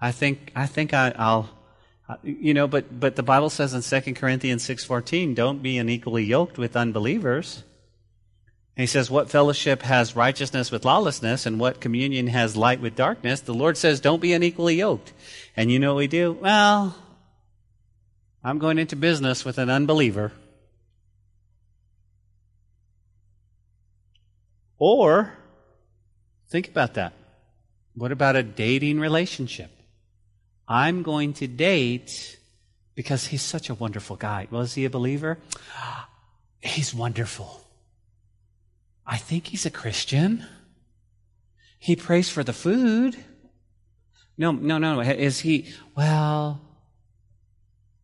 [0.00, 1.48] I think, I think I, will
[2.22, 6.58] you know, but, but the Bible says in 2 Corinthians 6.14, don't be unequally yoked
[6.58, 7.64] with unbelievers.
[8.78, 13.40] He says, what fellowship has righteousness with lawlessness and what communion has light with darkness?
[13.40, 15.12] The Lord says, don't be unequally yoked.
[15.56, 16.38] And you know what we do?
[16.40, 16.94] Well,
[18.44, 20.30] I'm going into business with an unbeliever.
[24.78, 25.32] Or,
[26.48, 27.14] think about that.
[27.96, 29.72] What about a dating relationship?
[30.68, 32.38] I'm going to date
[32.94, 34.46] because he's such a wonderful guy.
[34.52, 35.36] Was he a believer?
[36.60, 37.64] He's wonderful.
[39.08, 40.44] I think he's a Christian.
[41.78, 43.16] He prays for the food.
[44.36, 45.00] No, no, no.
[45.00, 46.60] Is he, well,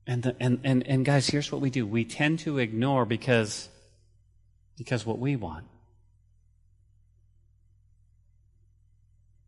[0.06, 1.86] and, the, and, and, and guys, here's what we do.
[1.86, 3.68] We tend to ignore because,
[4.78, 5.66] because what we want.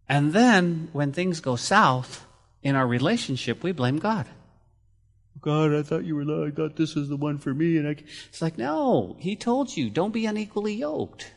[0.08, 2.26] And then when things go south,
[2.62, 4.26] in our relationship, we blame God.
[5.40, 7.76] God, I thought you were, I thought this was the one for me.
[7.76, 7.96] And I,
[8.28, 11.32] it's like, no, he told you, don't be unequally yoked.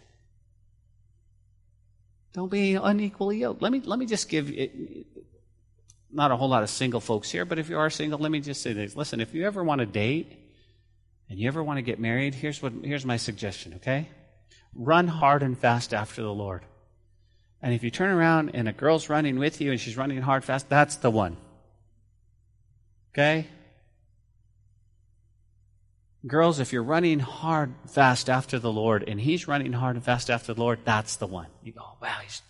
[2.34, 3.62] Don't be unequally yoked.
[3.62, 5.06] Let me, let me just give you,
[6.12, 8.40] not a whole lot of single folks here, but if you are single, let me
[8.40, 8.96] just say this.
[8.96, 10.38] Listen, if you ever want to date
[11.30, 14.10] and you ever want to get married, here's what, here's my suggestion, okay?
[14.74, 16.66] Run hard and fast after the Lord.
[17.62, 20.44] And if you turn around and a girl's running with you and she's running hard,
[20.44, 21.38] fast, that's the one.
[23.14, 23.48] Okay?
[26.28, 30.30] Girls, if you're running hard, fast after the Lord, and he's running hard and fast
[30.30, 31.48] after the Lord, that's the one.
[31.64, 32.42] You go, wow, he's.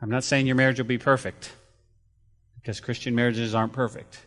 [0.00, 1.50] I'm not saying your marriage will be perfect,
[2.60, 4.24] because Christian marriages aren't perfect,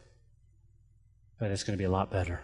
[1.39, 2.41] but it's going to be a lot better.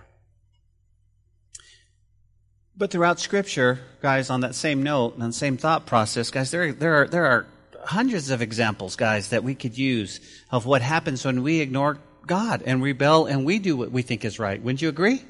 [2.78, 6.52] But throughout Scripture, guys, on that same note and on the same thought process, guys,
[6.52, 7.48] there, there, are, there are
[7.84, 12.64] hundreds of examples, guys, that we could use of what happens when we ignore God
[12.66, 14.62] and rebel and we do what we think is right.
[14.62, 15.24] Wouldn't you agree?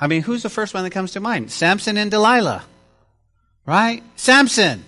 [0.00, 1.50] I mean, who's the first one that comes to mind?
[1.50, 2.64] Samson and Delilah.
[3.66, 4.02] Right?
[4.16, 4.84] Samson.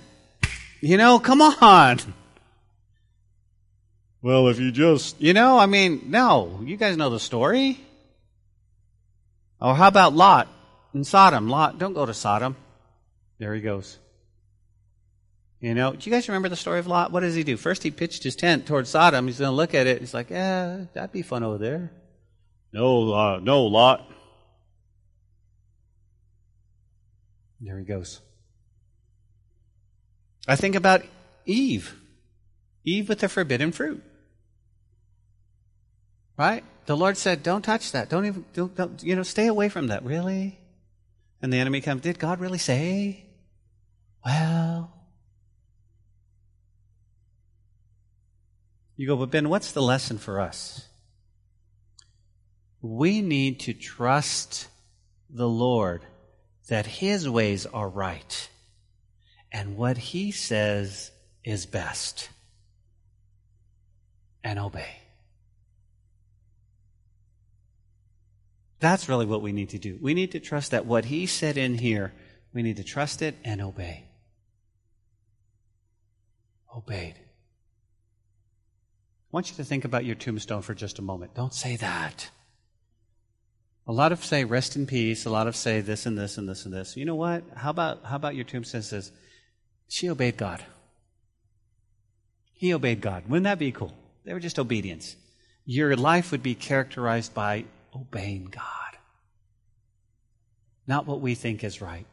[0.80, 1.98] You know, come on.
[4.22, 5.20] Well, if you just.
[5.20, 6.60] You know, I mean, no.
[6.64, 7.80] You guys know the story.
[9.60, 10.48] Or how about Lot
[10.92, 11.48] and Sodom?
[11.48, 12.56] Lot, don't go to Sodom.
[13.38, 13.98] There he goes.
[15.66, 17.10] You know, do you guys remember the story of Lot?
[17.10, 17.56] What does he do?
[17.56, 19.26] First, he pitched his tent towards Sodom.
[19.26, 19.98] He's going to look at it.
[19.98, 21.90] He's like, "Yeah, that'd be fun over there."
[22.72, 24.08] No, uh, no, Lot.
[27.60, 28.20] There he goes.
[30.46, 31.02] I think about
[31.46, 31.96] Eve.
[32.84, 34.04] Eve with the forbidden fruit.
[36.38, 36.62] Right?
[36.84, 38.08] The Lord said, "Don't touch that.
[38.08, 40.60] Don't even, don't, don't, you know, stay away from that." Really?
[41.42, 42.02] And the enemy comes.
[42.02, 43.26] Did God really say?
[44.24, 44.95] Well,
[48.96, 50.88] You go, but Ben, what's the lesson for us?
[52.80, 54.68] We need to trust
[55.28, 56.02] the Lord
[56.68, 58.48] that His ways are right
[59.52, 61.10] and what He says
[61.44, 62.30] is best
[64.42, 64.96] and obey.
[68.78, 69.98] That's really what we need to do.
[70.00, 72.12] We need to trust that what He said in here,
[72.54, 74.04] we need to trust it and obey.
[76.74, 77.16] Obeyed.
[79.36, 81.34] Want you to think about your tombstone for just a moment.
[81.34, 82.30] Don't say that.
[83.86, 85.26] A lot of say rest in peace.
[85.26, 86.96] A lot of say this and this and this and this.
[86.96, 87.44] You know what?
[87.54, 89.12] How about how about your tombstone says
[89.88, 90.64] she obeyed God.
[92.54, 93.24] He obeyed God.
[93.28, 93.92] Wouldn't that be cool?
[94.24, 95.16] They were just obedience.
[95.66, 98.96] Your life would be characterized by obeying God.
[100.86, 102.06] Not what we think is right.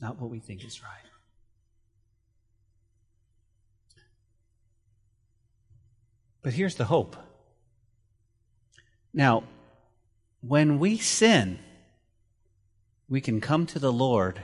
[0.00, 1.09] Not what we think is right.
[6.42, 7.16] But here's the hope.
[9.12, 9.44] Now,
[10.40, 11.58] when we sin,
[13.08, 14.40] we can come to the Lord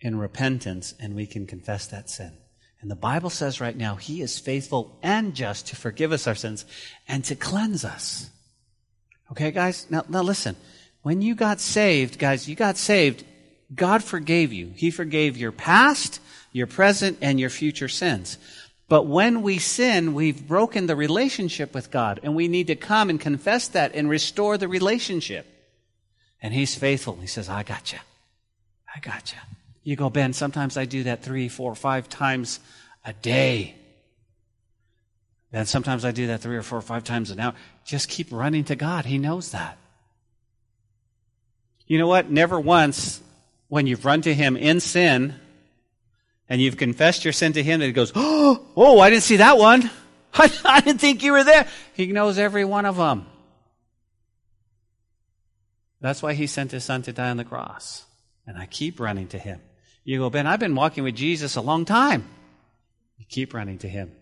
[0.00, 2.32] in repentance and we can confess that sin.
[2.80, 6.34] And the Bible says right now, He is faithful and just to forgive us our
[6.34, 6.64] sins
[7.08, 8.28] and to cleanse us.
[9.30, 9.86] Okay, guys?
[9.88, 10.56] Now, now listen.
[11.02, 13.24] When you got saved, guys, you got saved,
[13.74, 14.72] God forgave you.
[14.74, 16.20] He forgave your past,
[16.52, 18.38] your present, and your future sins.
[18.92, 23.08] But when we sin, we've broken the relationship with God, and we need to come
[23.08, 25.46] and confess that and restore the relationship.
[26.42, 27.16] And He's faithful.
[27.16, 28.00] He says, I got you.
[28.94, 29.38] I got you.
[29.82, 32.60] You go, Ben, sometimes I do that three, four, five times
[33.02, 33.76] a day.
[35.52, 37.54] Then sometimes I do that three or four or five times an hour.
[37.86, 39.06] Just keep running to God.
[39.06, 39.78] He knows that.
[41.86, 42.30] You know what?
[42.30, 43.22] Never once,
[43.68, 45.36] when you've run to Him in sin,
[46.48, 49.36] and you've confessed your sin to him, and he goes, Oh, oh I didn't see
[49.36, 49.90] that one.
[50.34, 51.68] I, I didn't think you were there.
[51.94, 53.26] He knows every one of them.
[56.00, 58.04] That's why he sent his son to die on the cross.
[58.46, 59.60] And I keep running to him.
[60.04, 62.28] You go, Ben, I've been walking with Jesus a long time.
[63.18, 64.12] You keep running to him.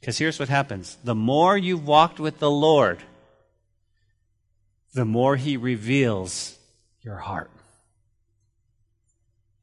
[0.00, 2.98] Because here's what happens the more you've walked with the Lord,
[4.94, 6.58] the more he reveals
[7.02, 7.50] your heart.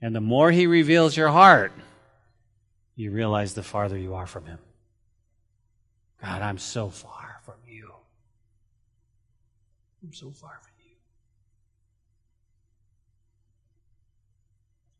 [0.03, 1.71] And the more He reveals your heart,
[2.93, 4.59] you realize the farther you are from Him.
[6.21, 7.89] God, I'm so far from you.
[10.03, 10.95] I'm so far from you.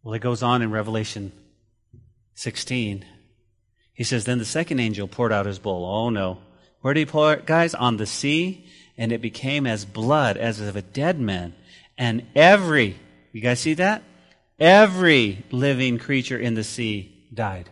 [0.03, 1.33] Well, it goes on in Revelation
[2.35, 3.03] 16.
[3.93, 5.83] He says, Then the second angel poured out his bowl.
[5.83, 6.37] Oh no.
[6.79, 7.75] Where did he pour it, guys?
[7.75, 8.65] On the sea,
[8.97, 11.55] and it became as blood, as of a dead man.
[11.97, 12.97] And every,
[13.33, 14.01] you guys see that?
[14.59, 17.69] Every living creature in the sea died.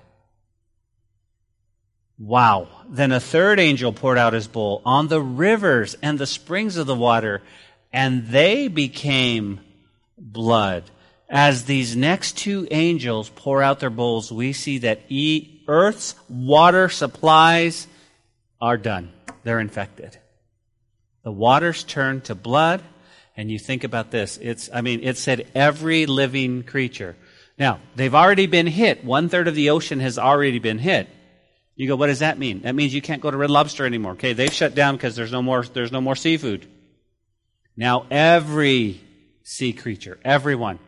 [2.18, 2.68] Wow.
[2.88, 6.88] Then a third angel poured out his bowl on the rivers and the springs of
[6.88, 7.42] the water,
[7.92, 9.60] and they became
[10.18, 10.84] blood.
[11.30, 15.02] As these next two angels pour out their bowls, we see that
[15.68, 17.88] earth's water supplies
[18.60, 19.12] are done.
[19.44, 20.18] They're infected.
[21.24, 22.84] The waters turn to blood,
[23.36, 24.38] and you think about this.
[24.42, 27.16] It's, I mean, it said every living creature.
[27.58, 29.04] Now, they've already been hit.
[29.04, 31.08] One third of the ocean has already been hit.
[31.76, 32.62] You go, what does that mean?
[32.62, 34.14] That means you can't go to Red Lobster anymore.
[34.14, 36.68] Okay, they've shut down because there's no more, there's no more seafood.
[37.76, 39.02] Now every
[39.44, 40.80] sea creature, everyone.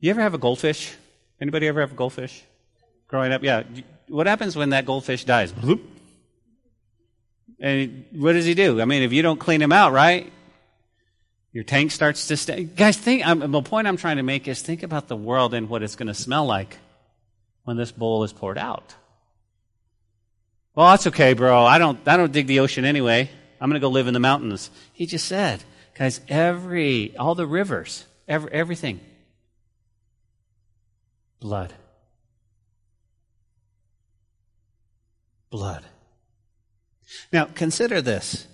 [0.00, 0.94] You ever have a goldfish?
[1.40, 2.44] Anybody ever have a goldfish?
[3.08, 3.62] Growing up, yeah.
[4.08, 5.52] What happens when that goldfish dies?
[7.60, 8.80] And what does he do?
[8.80, 10.32] I mean, if you don't clean him out, right?
[11.52, 12.64] Your tank starts to stay.
[12.64, 15.82] Guys, think, the point I'm trying to make is think about the world and what
[15.82, 16.78] it's going to smell like
[17.62, 18.94] when this bowl is poured out.
[20.74, 21.64] Well, that's okay, bro.
[21.64, 23.30] I don't, I don't dig the ocean anyway.
[23.60, 24.68] I'm going to go live in the mountains.
[24.92, 25.62] He just said,
[25.96, 29.00] guys, every, all the rivers, every, everything,
[31.38, 31.72] blood.
[35.50, 35.84] Blood.
[37.32, 38.46] Now, consider this.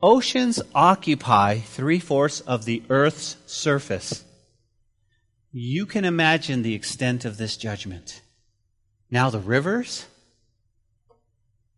[0.00, 4.24] Oceans occupy three fourths of the earth's surface.
[5.52, 8.22] You can imagine the extent of this judgment.
[9.10, 10.06] Now, the rivers?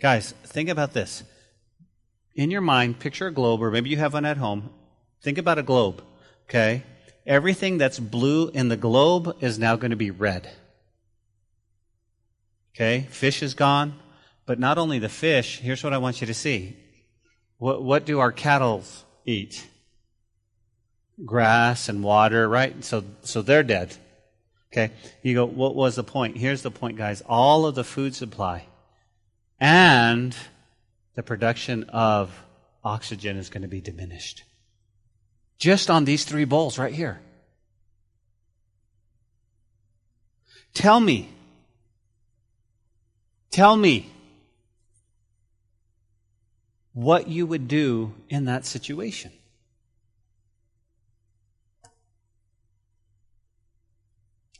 [0.00, 1.24] Guys, think about this.
[2.34, 4.70] In your mind, picture a globe, or maybe you have one at home.
[5.22, 6.02] Think about a globe,
[6.48, 6.82] okay?
[7.26, 10.50] Everything that's blue in the globe is now going to be red.
[12.74, 13.06] Okay?
[13.10, 13.98] Fish is gone.
[14.46, 16.76] But not only the fish, here's what I want you to see.
[17.58, 18.82] What, what do our cattle
[19.24, 19.66] eat?
[21.24, 22.84] Grass and water, right?
[22.84, 23.96] So, so they're dead.
[24.72, 24.92] Okay.
[25.22, 26.36] You go, what was the point?
[26.36, 27.22] Here's the point, guys.
[27.28, 28.66] All of the food supply
[29.60, 30.36] and
[31.14, 32.36] the production of
[32.82, 34.42] oxygen is going to be diminished.
[35.58, 37.20] Just on these three bowls right here.
[40.74, 41.30] Tell me.
[43.52, 44.10] Tell me
[46.94, 49.32] what you would do in that situation.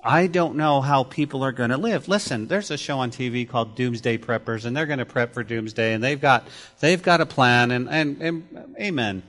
[0.07, 2.09] I don't know how people are going to live.
[2.09, 5.43] Listen, there's a show on TV called Doomsday Preppers, and they're going to prep for
[5.43, 6.47] doomsday, and they've got
[6.81, 9.23] they've got a plan, and, and, and amen.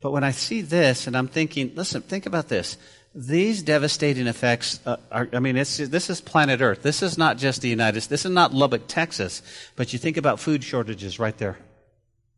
[0.00, 2.76] But when I see this, and I'm thinking, listen, think about this.
[3.16, 6.82] These devastating effects uh, are, I mean, this is planet Earth.
[6.82, 8.10] This is not just the United States.
[8.10, 9.42] This is not Lubbock, Texas.
[9.74, 11.56] But you think about food shortages right there.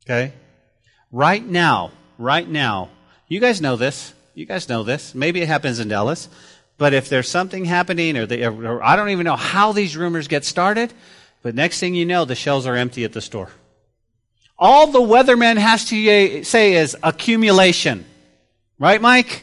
[0.09, 0.33] Okay?
[1.13, 2.89] Right now, right now,
[3.29, 4.15] you guys know this.
[4.35, 5.15] You guys know this.
[5.15, 6.29] Maybe it happens in Dallas.
[6.79, 10.29] But if there's something happening, or, they, or I don't even know how these rumors
[10.29, 10.95] get started,
[11.43, 13.51] but next thing you know, the shelves are empty at the store.
[14.59, 18.07] All the weatherman has to say is accumulation.
[18.79, 19.43] Right, Mike?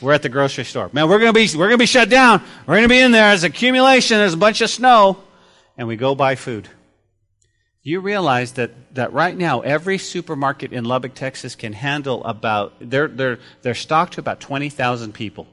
[0.00, 0.90] We're at the grocery store.
[0.92, 2.42] Man, we're gonna be, we're gonna be shut down.
[2.66, 3.30] We're gonna be in there.
[3.30, 4.18] There's accumulation.
[4.18, 5.22] There's a bunch of snow.
[5.76, 6.68] And we go buy food.
[7.84, 13.08] You realize that, that right now every supermarket in Lubbock, Texas can handle about, they're,
[13.08, 15.48] they're, they're stocked to about 20,000 people.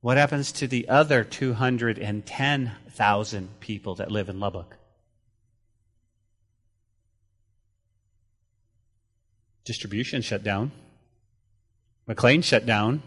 [0.00, 4.78] What happens to the other 210,000 people that live in Lubbock?
[9.64, 10.72] Distribution shut down.
[12.06, 13.02] McLean shut down.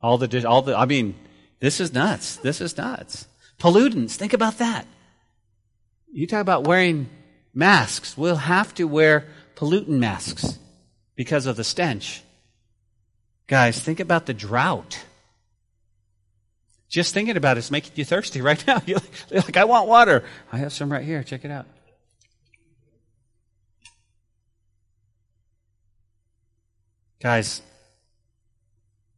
[0.00, 1.16] All the, all the, I mean,
[1.58, 2.36] this is nuts.
[2.36, 3.26] This is nuts.
[3.58, 4.86] Pollutants, think about that.
[6.12, 7.08] You talk about wearing
[7.54, 8.16] masks.
[8.16, 10.58] We'll have to wear pollutant masks
[11.14, 12.22] because of the stench.
[13.46, 15.04] Guys, think about the drought.
[16.88, 18.80] Just thinking about it's making you thirsty right now.
[18.86, 20.24] You're like, you're like, I want water.
[20.52, 21.22] I have some right here.
[21.22, 21.66] Check it out.
[27.20, 27.62] Guys,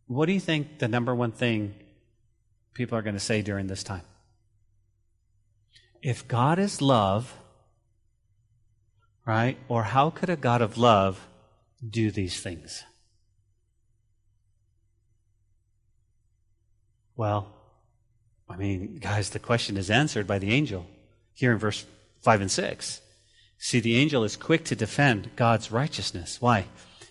[0.07, 1.75] what do you think the number one thing
[2.73, 4.03] people are going to say during this time?
[6.03, 7.37] If God is love,
[9.27, 9.59] right?
[9.69, 11.27] Or how could a God of love
[11.87, 12.85] do these things?
[17.17, 17.49] Well,
[18.49, 20.87] I mean, guys, the question is answered by the angel
[21.35, 21.85] here in verse
[22.23, 23.01] 5 and 6.
[23.59, 26.41] See, the angel is quick to defend God's righteousness.
[26.41, 26.65] Why?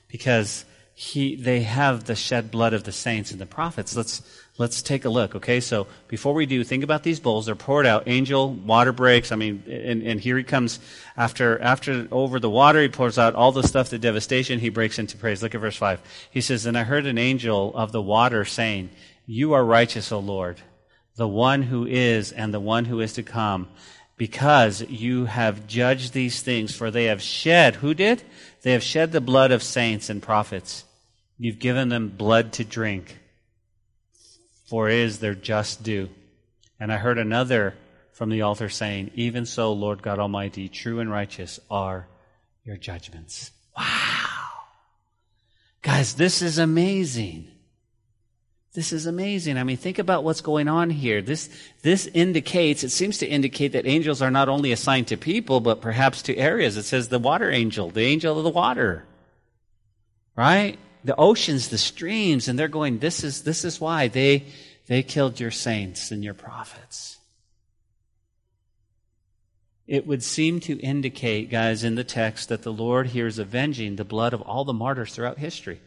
[0.07, 0.65] Because
[0.95, 3.95] he, they have the shed blood of the saints and the prophets.
[3.95, 4.21] Let's,
[4.59, 5.59] let's take a look, okay?
[5.61, 7.47] So before we do, think about these bowls.
[7.47, 8.03] They're poured out.
[8.07, 9.31] Angel, water breaks.
[9.31, 10.79] I mean, and, and here he comes
[11.17, 14.99] after, after over the water, he pours out all the stuff, the devastation, he breaks
[14.99, 15.41] into praise.
[15.41, 16.01] Look at verse 5.
[16.29, 18.89] He says, And I heard an angel of the water saying,
[19.25, 20.61] You are righteous, O Lord,
[21.15, 23.69] the one who is and the one who is to come,
[24.17, 28.21] because you have judged these things, for they have shed, who did?
[28.61, 30.83] They have shed the blood of saints and prophets
[31.41, 33.17] You've given them blood to drink,
[34.69, 36.09] for is their just due.
[36.79, 37.75] And I heard another
[38.13, 42.07] from the altar saying, Even so, Lord God Almighty, true and righteous are
[42.63, 43.51] your judgments.
[43.75, 43.85] Wow.
[45.81, 47.47] Guys, this is amazing.
[48.73, 49.57] This is amazing.
[49.57, 51.21] I mean, think about what's going on here.
[51.21, 51.49] This,
[51.81, 55.81] this indicates, it seems to indicate that angels are not only assigned to people, but
[55.81, 56.77] perhaps to areas.
[56.77, 59.05] It says the water angel, the angel of the water.
[60.35, 60.77] Right?
[61.03, 64.45] The oceans, the streams, and they're going, this is, this is why they,
[64.87, 67.17] they killed your saints and your prophets.
[69.87, 73.95] It would seem to indicate, guys, in the text that the Lord here is avenging
[73.95, 75.79] the blood of all the martyrs throughout history.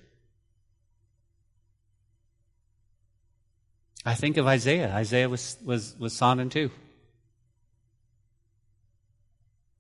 [4.05, 4.93] I think of Isaiah.
[4.93, 6.71] Isaiah was, was, was sawn in two.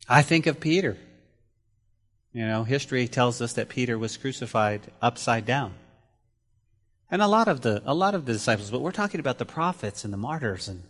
[0.08, 0.96] I think of Peter.
[2.32, 5.74] You know, history tells us that Peter was crucified upside down.
[7.10, 9.44] And a lot of the a lot of the disciples, but we're talking about the
[9.44, 10.82] prophets and the martyrs and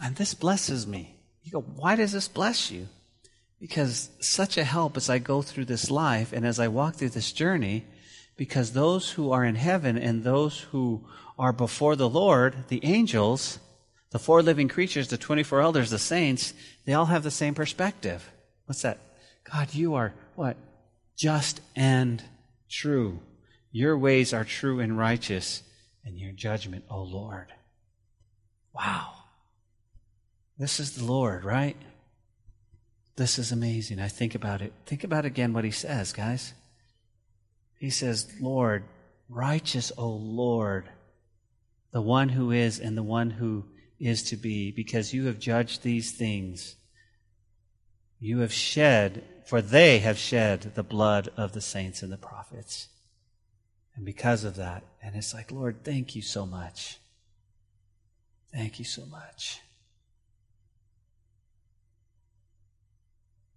[0.00, 1.16] and this blesses me.
[1.42, 2.86] You go, why does this bless you?
[3.60, 7.08] Because such a help as I go through this life and as I walk through
[7.08, 7.84] this journey,
[8.36, 11.04] because those who are in heaven and those who
[11.36, 13.58] are before the Lord, the angels,
[14.10, 16.54] the four living creatures, the 24 elders, the saints,
[16.84, 18.30] they all have the same perspective.
[18.66, 18.98] What's that?
[19.50, 20.56] God, you are what?
[21.16, 22.22] Just and
[22.70, 23.20] true.
[23.70, 25.62] Your ways are true and righteous,
[26.04, 27.52] and your judgment, O Lord.
[28.72, 29.12] Wow.
[30.58, 31.76] This is the Lord, right?
[33.16, 34.00] This is amazing.
[34.00, 34.72] I think about it.
[34.86, 36.54] Think about again what he says, guys.
[37.78, 38.84] He says, Lord,
[39.28, 40.88] righteous, O Lord,
[41.92, 43.64] the one who is and the one who
[43.98, 46.76] is to be, because you have judged these things.
[48.20, 52.88] You have shed, for they have shed the blood of the saints and the prophets.
[53.96, 56.98] And because of that, and it's like, Lord, thank you so much.
[58.52, 59.60] Thank you so much.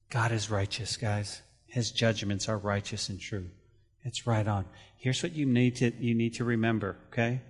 [0.10, 1.42] God is righteous, guys.
[1.68, 3.50] His judgments are righteous and true.
[4.04, 4.66] It's right on.
[4.98, 7.42] Here's what you need to you need to remember, okay?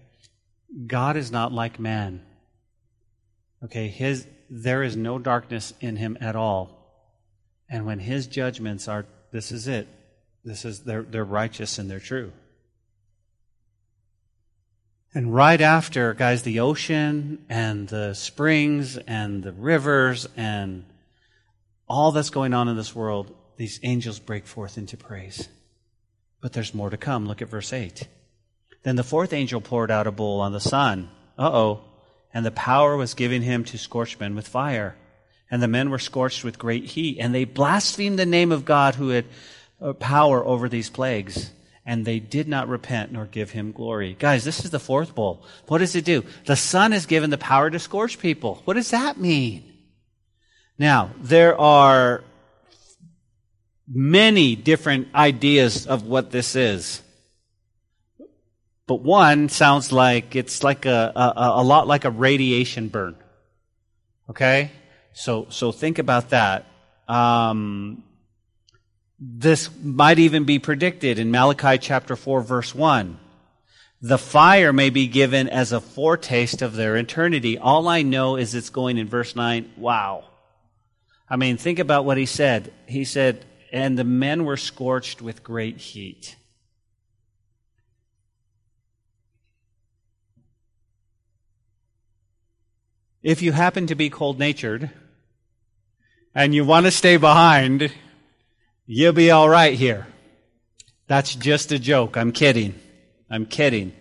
[0.88, 2.22] God is not like man.
[3.64, 6.78] Okay, his there is no darkness in him at all.
[7.70, 9.88] And when his judgments are this is it.
[10.44, 12.32] This is they're they're righteous and they're true.
[15.14, 20.86] And right after, guys, the ocean and the springs and the rivers and
[21.88, 25.50] all that's going on in this world, these angels break forth into praise.
[26.40, 27.28] But there's more to come.
[27.28, 28.08] Look at verse 8.
[28.84, 31.10] Then the fourth angel poured out a bowl on the sun.
[31.38, 31.82] Uh oh.
[32.34, 34.96] And the power was given him to scorch men with fire.
[35.50, 37.18] And the men were scorched with great heat.
[37.20, 39.26] And they blasphemed the name of God who had
[39.82, 41.52] uh, power over these plagues.
[41.86, 44.16] And they did not repent nor give him glory.
[44.18, 45.44] Guys, this is the fourth bowl.
[45.68, 46.24] What does it do?
[46.46, 48.62] The sun is given the power to scorch people.
[48.66, 49.68] What does that mean?
[50.78, 52.24] Now, there are
[53.88, 57.02] many different ideas of what this is.
[58.92, 63.16] But one sounds like it's like a, a, a lot like a radiation burn.
[64.30, 64.70] Okay?
[65.14, 66.66] So, so think about that.
[67.08, 68.04] Um,
[69.18, 73.18] this might even be predicted in Malachi chapter 4 verse 1.
[74.02, 77.58] The fire may be given as a foretaste of their eternity.
[77.58, 79.72] All I know is it's going in verse 9.
[79.78, 80.26] Wow.
[81.30, 82.74] I mean, think about what he said.
[82.88, 86.36] He said, and the men were scorched with great heat.
[93.24, 94.90] If you happen to be cold natured
[96.34, 97.92] and you want to stay behind,
[98.86, 100.08] you'll be all right here.
[101.08, 102.18] That's just a joke.
[102.18, 102.74] I'm kidding.
[103.30, 103.94] I'm kidding.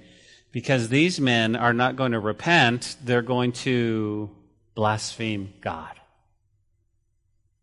[0.52, 4.30] Because these men are not going to repent, they're going to
[4.74, 6.00] blaspheme God.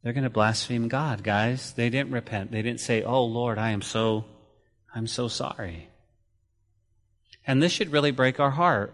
[0.03, 1.73] They're going to blaspheme God, guys.
[1.73, 2.51] They didn't repent.
[2.51, 4.25] They didn't say, "Oh Lord, I am so
[4.93, 5.89] I'm so sorry."
[7.45, 8.93] And this should really break our heart.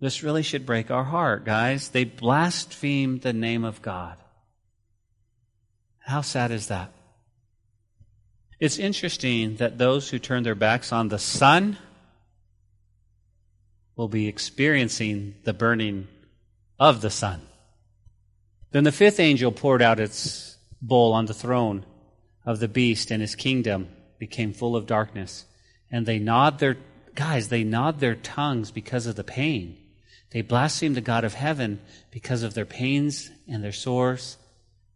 [0.00, 1.88] This really should break our heart, guys.
[1.90, 4.16] They blasphemed the name of God.
[5.98, 6.90] How sad is that?
[8.58, 11.76] It's interesting that those who turn their backs on the sun
[13.94, 16.08] will be experiencing the burning
[16.78, 17.42] of the sun.
[18.70, 21.84] Then the fifth angel poured out its bowl on the throne
[22.46, 23.88] of the beast, and his kingdom
[24.18, 25.44] became full of darkness.
[25.90, 26.78] And they gnawed their,
[27.14, 29.76] guys, they gnawed their tongues because of the pain.
[30.32, 34.36] They blasphemed the God of heaven because of their pains and their sores,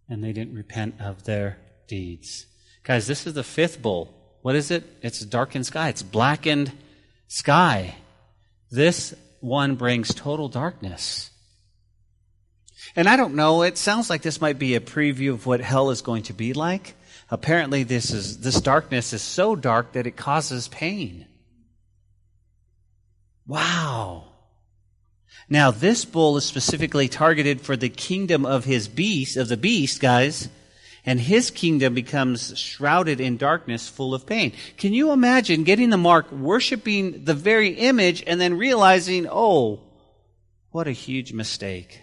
[0.09, 1.59] and they didn't repent of their
[1.89, 2.47] deeds.
[2.85, 4.15] Guys, this is the fifth bowl.
[4.43, 4.85] What is it?
[5.03, 5.89] It's a darkened sky.
[5.89, 6.71] It's blackened
[7.27, 7.97] sky.
[8.71, 11.31] This one brings total darkness.
[12.95, 15.91] And I don't know, it sounds like this might be a preview of what hell
[15.91, 16.95] is going to be like.
[17.31, 21.27] Apparently, this, is, this darkness is so dark that it causes pain.
[23.47, 24.34] Wow.
[25.49, 30.01] Now, this bowl is specifically targeted for the kingdom of his beast, of the beast,
[30.01, 30.49] guys,
[31.05, 34.53] and his kingdom becomes shrouded in darkness, full of pain.
[34.79, 39.81] Can you imagine getting the mark, worshiping the very image, and then realizing, oh,
[40.71, 42.01] what a huge mistake?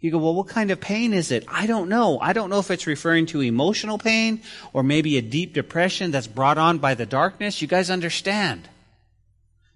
[0.00, 1.44] You go, well, what kind of pain is it?
[1.48, 2.20] I don't know.
[2.20, 4.42] I don't know if it's referring to emotional pain
[4.72, 7.60] or maybe a deep depression that's brought on by the darkness.
[7.60, 8.68] You guys understand?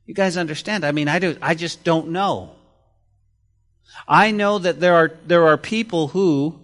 [0.07, 0.85] You guys understand?
[0.85, 2.51] I mean, I do, I just don't know.
[4.09, 6.59] I know that there are, there are people who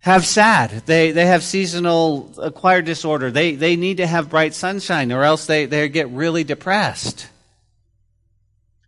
[0.00, 0.82] have SAD.
[0.86, 3.30] They, they have seasonal acquired disorder.
[3.30, 7.28] They, they need to have bright sunshine or else they, they get really depressed.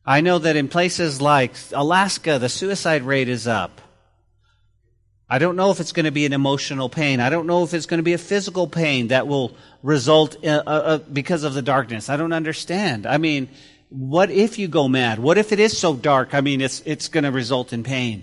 [0.07, 3.81] I know that in places like Alaska, the suicide rate is up.
[5.35, 7.19] I don't know if it's going to be an emotional pain.
[7.19, 10.51] I don't know if it's going to be a physical pain that will result in,
[10.51, 12.09] uh, uh, because of the darkness.
[12.09, 13.05] I don't understand.
[13.05, 13.49] I mean,
[13.89, 15.19] what if you go mad?
[15.19, 16.35] What if it is so dark?
[16.35, 18.23] I mean, it's, it's going to result in pain.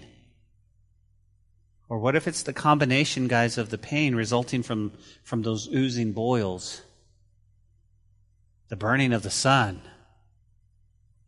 [1.89, 4.93] Or what if it's the combination, guys, of the pain resulting from,
[5.25, 6.81] from those oozing boils?
[8.69, 9.81] The burning of the sun.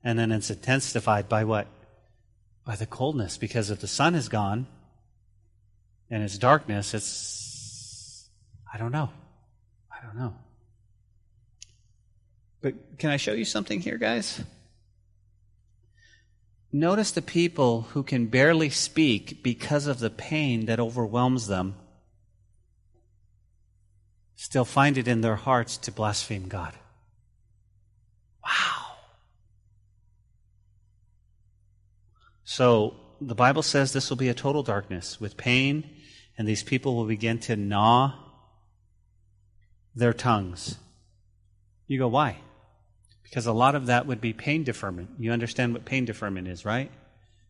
[0.01, 1.67] And then it's intensified by what?
[2.63, 4.65] By the coldness, because if the sun is gone,
[6.13, 8.29] and it's darkness, it's,
[8.71, 9.09] I don't know.
[9.91, 10.35] I don't know.
[12.61, 14.39] But can I show you something here, guys?
[16.71, 21.73] Notice the people who can barely speak because of the pain that overwhelms them
[24.35, 26.75] still find it in their hearts to blaspheme God.
[28.45, 28.97] Wow.
[32.43, 35.89] So, the Bible says this will be a total darkness with pain,
[36.37, 38.13] and these people will begin to gnaw
[39.95, 40.77] their tongues.
[41.87, 42.37] You go, why?
[43.23, 45.11] Because a lot of that would be pain deferment.
[45.19, 46.91] You understand what pain deferment is, right?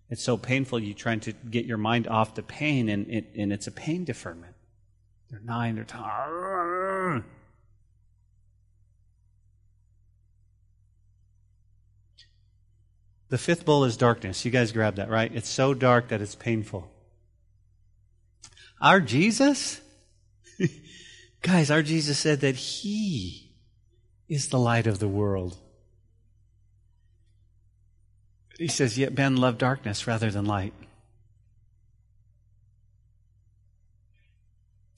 [0.09, 3.51] It's so painful you're trying to get your mind off the pain, and, it, and
[3.51, 4.55] it's a pain deferment.
[5.29, 7.23] They're gnawing their tongue.
[13.29, 14.45] The fifth bowl is darkness.
[14.45, 15.31] You guys grab that, right?
[15.33, 16.92] It's so dark that it's painful.
[18.83, 19.79] Our Jesus?
[21.41, 23.49] guys, our Jesus said that He
[24.27, 25.57] is the light of the world.
[28.59, 30.73] He says, Yet men love darkness rather than light.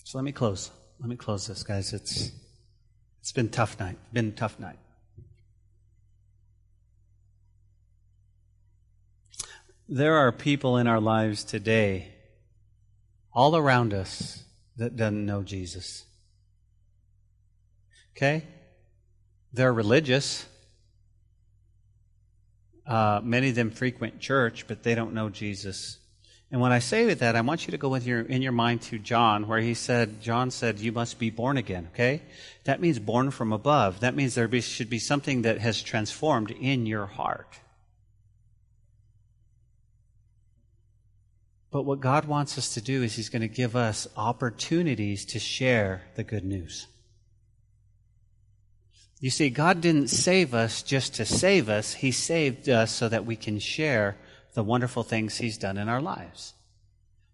[0.04, 0.72] So let me close.
[1.00, 1.94] Let me close this, guys.
[1.94, 2.32] It's
[3.20, 3.98] it's been tough night.
[4.12, 4.80] Been tough night.
[9.88, 12.15] There are people in our lives today,
[13.36, 14.44] all around us,
[14.78, 16.06] that doesn't know Jesus.
[18.16, 18.44] Okay?
[19.54, 20.46] They're religious.
[22.88, 25.98] Uh, many of them frequent church, but they don't know Jesus.
[26.52, 28.84] And when I say that, I want you to go with your, in your mind
[28.84, 32.22] to John, where he said, John said, you must be born again, okay?
[32.64, 34.00] That means born from above.
[34.00, 37.60] That means there be, should be something that has transformed in your heart.
[41.76, 45.40] But what God wants us to do is He's going to give us opportunities to
[45.40, 46.88] share the good news.
[49.20, 53.26] You see, God didn't save us just to save us, He saved us so that
[53.26, 54.16] we can share
[54.54, 56.54] the wonderful things He's done in our lives.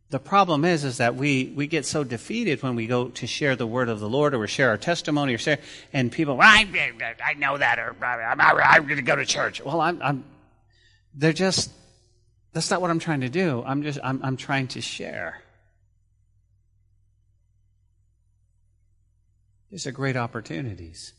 [0.09, 3.55] The problem is, is that we, we get so defeated when we go to share
[3.55, 5.59] the word of the Lord or share our testimony or share,
[5.93, 6.67] and people, I,
[7.23, 9.63] I know that, or I'm, I'm going to go to church.
[9.63, 10.23] Well, I'm, I'm,
[11.13, 11.69] they're just
[12.53, 13.63] that's not what I'm trying to do.
[13.65, 15.41] I'm just I'm, I'm trying to share.
[19.69, 21.13] These are great opportunities.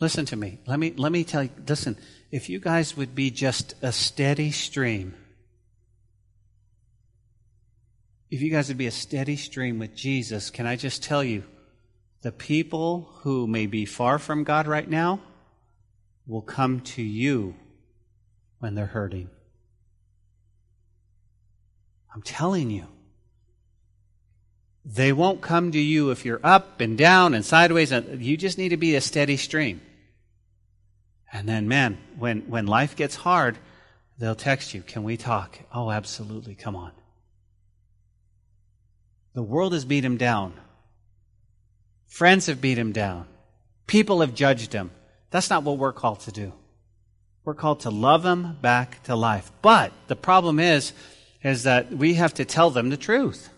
[0.00, 0.58] Listen to me.
[0.66, 1.50] Let me let me tell you.
[1.66, 1.96] Listen,
[2.30, 5.14] if you guys would be just a steady stream,
[8.30, 11.44] if you guys would be a steady stream with Jesus, can I just tell you,
[12.22, 15.20] the people who may be far from God right now
[16.26, 17.54] will come to you
[18.58, 19.30] when they're hurting.
[22.16, 22.86] I'm telling you.
[24.86, 27.92] They won't come to you if you're up and down and sideways.
[27.92, 29.82] Uh, you just need to be a steady stream.
[31.30, 33.58] And then, man, when, when life gets hard,
[34.18, 35.58] they'll text you, Can we talk?
[35.70, 36.54] Oh, absolutely.
[36.54, 36.92] Come on.
[39.34, 40.54] The world has beat him down.
[42.06, 43.26] Friends have beat him down.
[43.86, 44.90] People have judged him.
[45.30, 46.54] That's not what we're called to do.
[47.44, 49.52] We're called to love him back to life.
[49.60, 50.94] But the problem is,
[51.46, 53.50] is that we have to tell them the truth.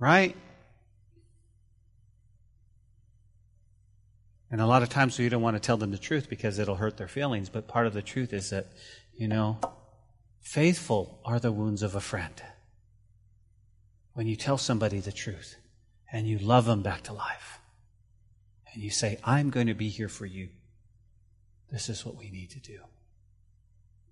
[0.00, 0.36] Right?
[4.50, 6.74] And a lot of times we don't want to tell them the truth because it'll
[6.74, 7.48] hurt their feelings.
[7.48, 8.66] But part of the truth is that,
[9.16, 9.58] you know,
[10.40, 12.42] faithful are the wounds of a friend.
[14.14, 15.56] When you tell somebody the truth
[16.12, 17.60] and you love them back to life
[18.72, 20.48] and you say, I'm going to be here for you,
[21.70, 22.80] this is what we need to do.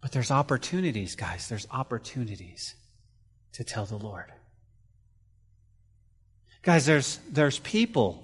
[0.02, 1.48] But there's opportunities, guys.
[1.48, 2.74] There's opportunities
[3.52, 4.32] to tell the Lord.
[6.62, 8.22] Guys, there's, there's people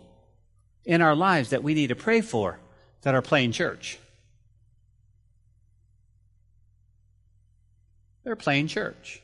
[0.84, 2.58] in our lives that we need to pray for
[3.02, 3.98] that are playing church.
[8.24, 9.22] They're playing church.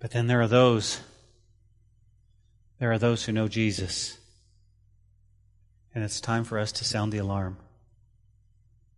[0.00, 1.00] But then there are those
[2.78, 4.18] there are those who know Jesus.
[5.94, 7.56] And it's time for us to sound the alarm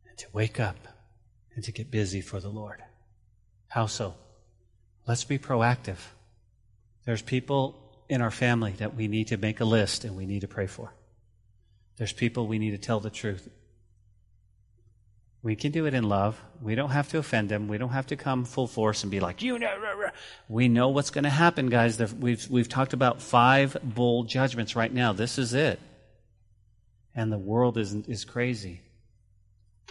[0.08, 0.76] and to wake up
[1.54, 2.82] and to get busy for the Lord.
[3.68, 4.14] How so?
[5.06, 5.98] Let's be proactive.
[7.04, 10.40] There's people in our family that we need to make a list and we need
[10.40, 10.92] to pray for.
[11.96, 13.48] There's people we need to tell the truth.
[15.42, 16.40] We can do it in love.
[16.60, 17.66] We don't have to offend them.
[17.66, 20.10] We don't have to come full force and be like, you know.
[20.48, 21.98] We know what's going to happen, guys.
[22.12, 25.14] We've, we've talked about five bowl judgments right now.
[25.14, 25.80] This is it.
[27.14, 28.82] And the world is, is crazy.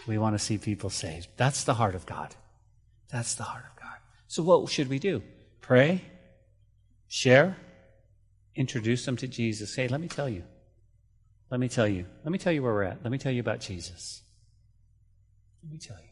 [0.06, 1.28] We want to see people saved.
[1.36, 2.34] That's the heart of God.
[3.10, 3.96] That's the heart of God.
[4.28, 5.22] So, what should we do?
[5.60, 6.02] Pray,
[7.08, 7.56] share,
[8.54, 9.74] introduce them to Jesus.
[9.74, 10.44] Hey, let me tell you.
[11.50, 12.06] Let me tell you.
[12.24, 13.02] Let me tell you where we're at.
[13.02, 14.22] Let me tell you about Jesus.
[15.62, 16.10] Let me tell you.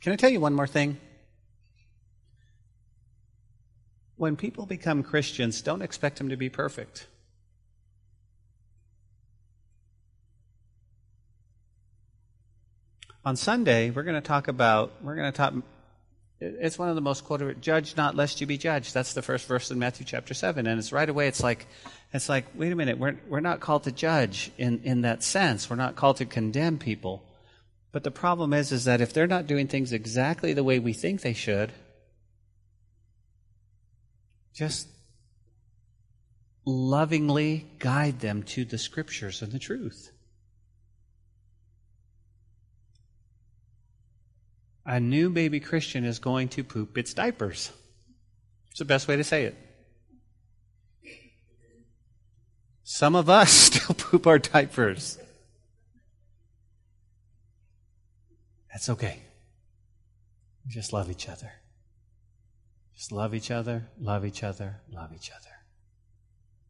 [0.00, 0.98] Can I tell you one more thing?
[4.16, 7.06] When people become Christians, don't expect them to be perfect.
[13.24, 15.52] On Sunday, we're going to talk about, we're going to talk,
[16.40, 18.94] it's one of the most quoted, judge not lest you be judged.
[18.94, 20.66] That's the first verse in Matthew chapter 7.
[20.66, 21.66] And it's right away, it's like,
[22.12, 25.68] it's like, wait a minute, we're, we're not called to judge in, in that sense.
[25.68, 27.25] We're not called to condemn people.
[27.96, 30.92] But the problem is, is that if they're not doing things exactly the way we
[30.92, 31.72] think they should,
[34.52, 34.86] just
[36.66, 40.12] lovingly guide them to the scriptures and the truth.
[44.84, 47.72] a new baby Christian is going to poop its diapers.
[48.72, 49.56] It's the best way to say it.
[52.84, 55.16] Some of us still poop our diapers.
[58.76, 59.20] That's okay.
[60.68, 61.50] Just love each other.
[62.94, 65.54] Just love each other, love each other, love each other.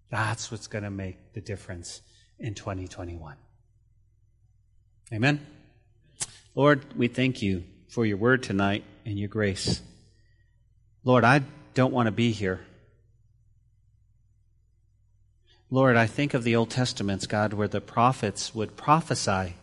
[0.09, 2.03] That's what's going to make the difference
[2.39, 3.35] in 2021.
[5.13, 5.45] Amen.
[6.55, 9.83] Lord, we thank you for your word tonight and your grace.
[11.03, 11.43] Lord, I
[11.75, 12.61] don't want to be here.
[15.71, 19.55] Lord, I think of the Old Testaments, God, where the prophets would prophesy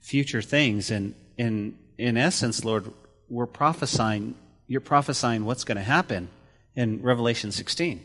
[0.00, 0.90] future things.
[0.90, 2.92] And in, in essence, Lord,
[3.30, 4.34] we're prophesying,
[4.66, 6.28] you're prophesying what's going to happen
[6.76, 7.98] in Revelation 16,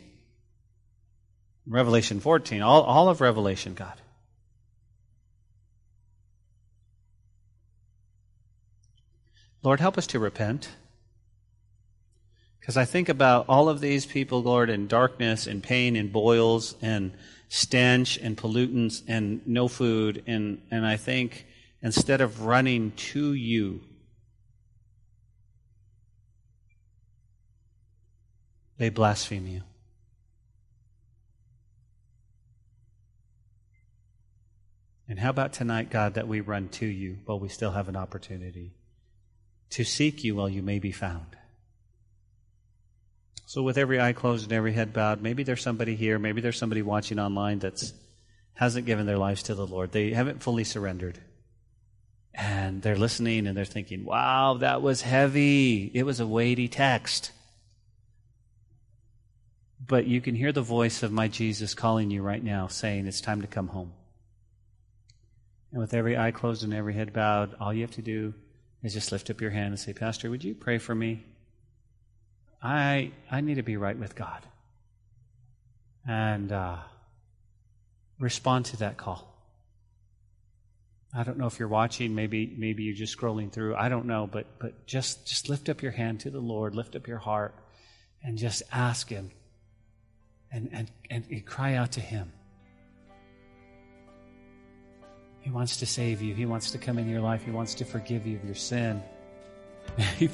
[1.68, 4.00] Revelation 14, all, all of Revelation, God.
[9.64, 10.70] Lord, help us to repent.
[12.62, 16.76] Because I think about all of these people, Lord, in darkness and pain and boils
[16.82, 17.12] and
[17.50, 20.24] stench and pollutants and no food.
[20.26, 21.46] And, and I think
[21.86, 23.80] instead of running to you,
[28.78, 29.62] they blaspheme you.
[35.08, 37.96] And how about tonight, God, that we run to you while we still have an
[37.96, 38.74] opportunity?
[39.72, 41.36] to seek you while you may be found.
[43.46, 46.58] So, with every eye closed and every head bowed, maybe there's somebody here, maybe there's
[46.58, 47.82] somebody watching online that
[48.54, 49.92] hasn't given their lives to the Lord.
[49.92, 51.20] They haven't fully surrendered.
[52.38, 55.90] And they're listening and they're thinking, wow, that was heavy.
[55.94, 57.32] It was a weighty text.
[59.88, 63.22] But you can hear the voice of my Jesus calling you right now, saying, It's
[63.22, 63.94] time to come home.
[65.72, 68.34] And with every eye closed and every head bowed, all you have to do
[68.82, 71.24] is just lift up your hand and say, Pastor, would you pray for me?
[72.64, 74.42] I, I need to be right with God.
[76.08, 76.78] And uh,
[78.20, 79.35] respond to that call.
[81.18, 83.76] I don't know if you're watching, maybe maybe you're just scrolling through.
[83.76, 86.96] I don't know, but but just just lift up your hand to the Lord, lift
[86.96, 87.56] up your heart,
[88.22, 89.32] and just ask Him
[90.52, 92.34] and, and, and, and cry out to Him.
[95.40, 96.34] He wants to save you.
[96.34, 97.46] He wants to come in your life.
[97.46, 99.02] He wants to forgive you of your sin.
[100.18, 100.30] He,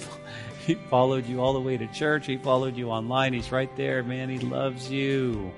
[0.66, 2.26] he followed you all the way to church.
[2.26, 3.34] He followed you online.
[3.34, 4.30] He's right there, man.
[4.30, 5.52] He loves you.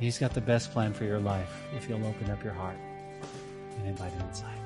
[0.00, 2.78] He's got the best plan for your life if you'll open up your heart
[3.78, 4.58] and invite him inside.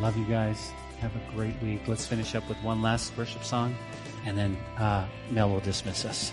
[0.00, 0.70] Love you guys.
[1.00, 1.82] Have a great week.
[1.86, 3.74] Let's finish up with one last worship song,
[4.26, 6.32] and then uh, Mel will dismiss us.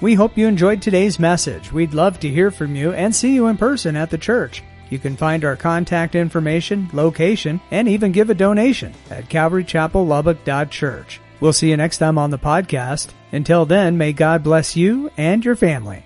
[0.00, 1.72] We hope you enjoyed today's message.
[1.72, 4.62] We'd love to hear from you and see you in person at the church.
[4.90, 11.20] You can find our contact information, location, and even give a donation at calvarychapellubbock.church.
[11.40, 13.10] We'll see you next time on the podcast.
[13.32, 16.04] Until then, may God bless you and your family.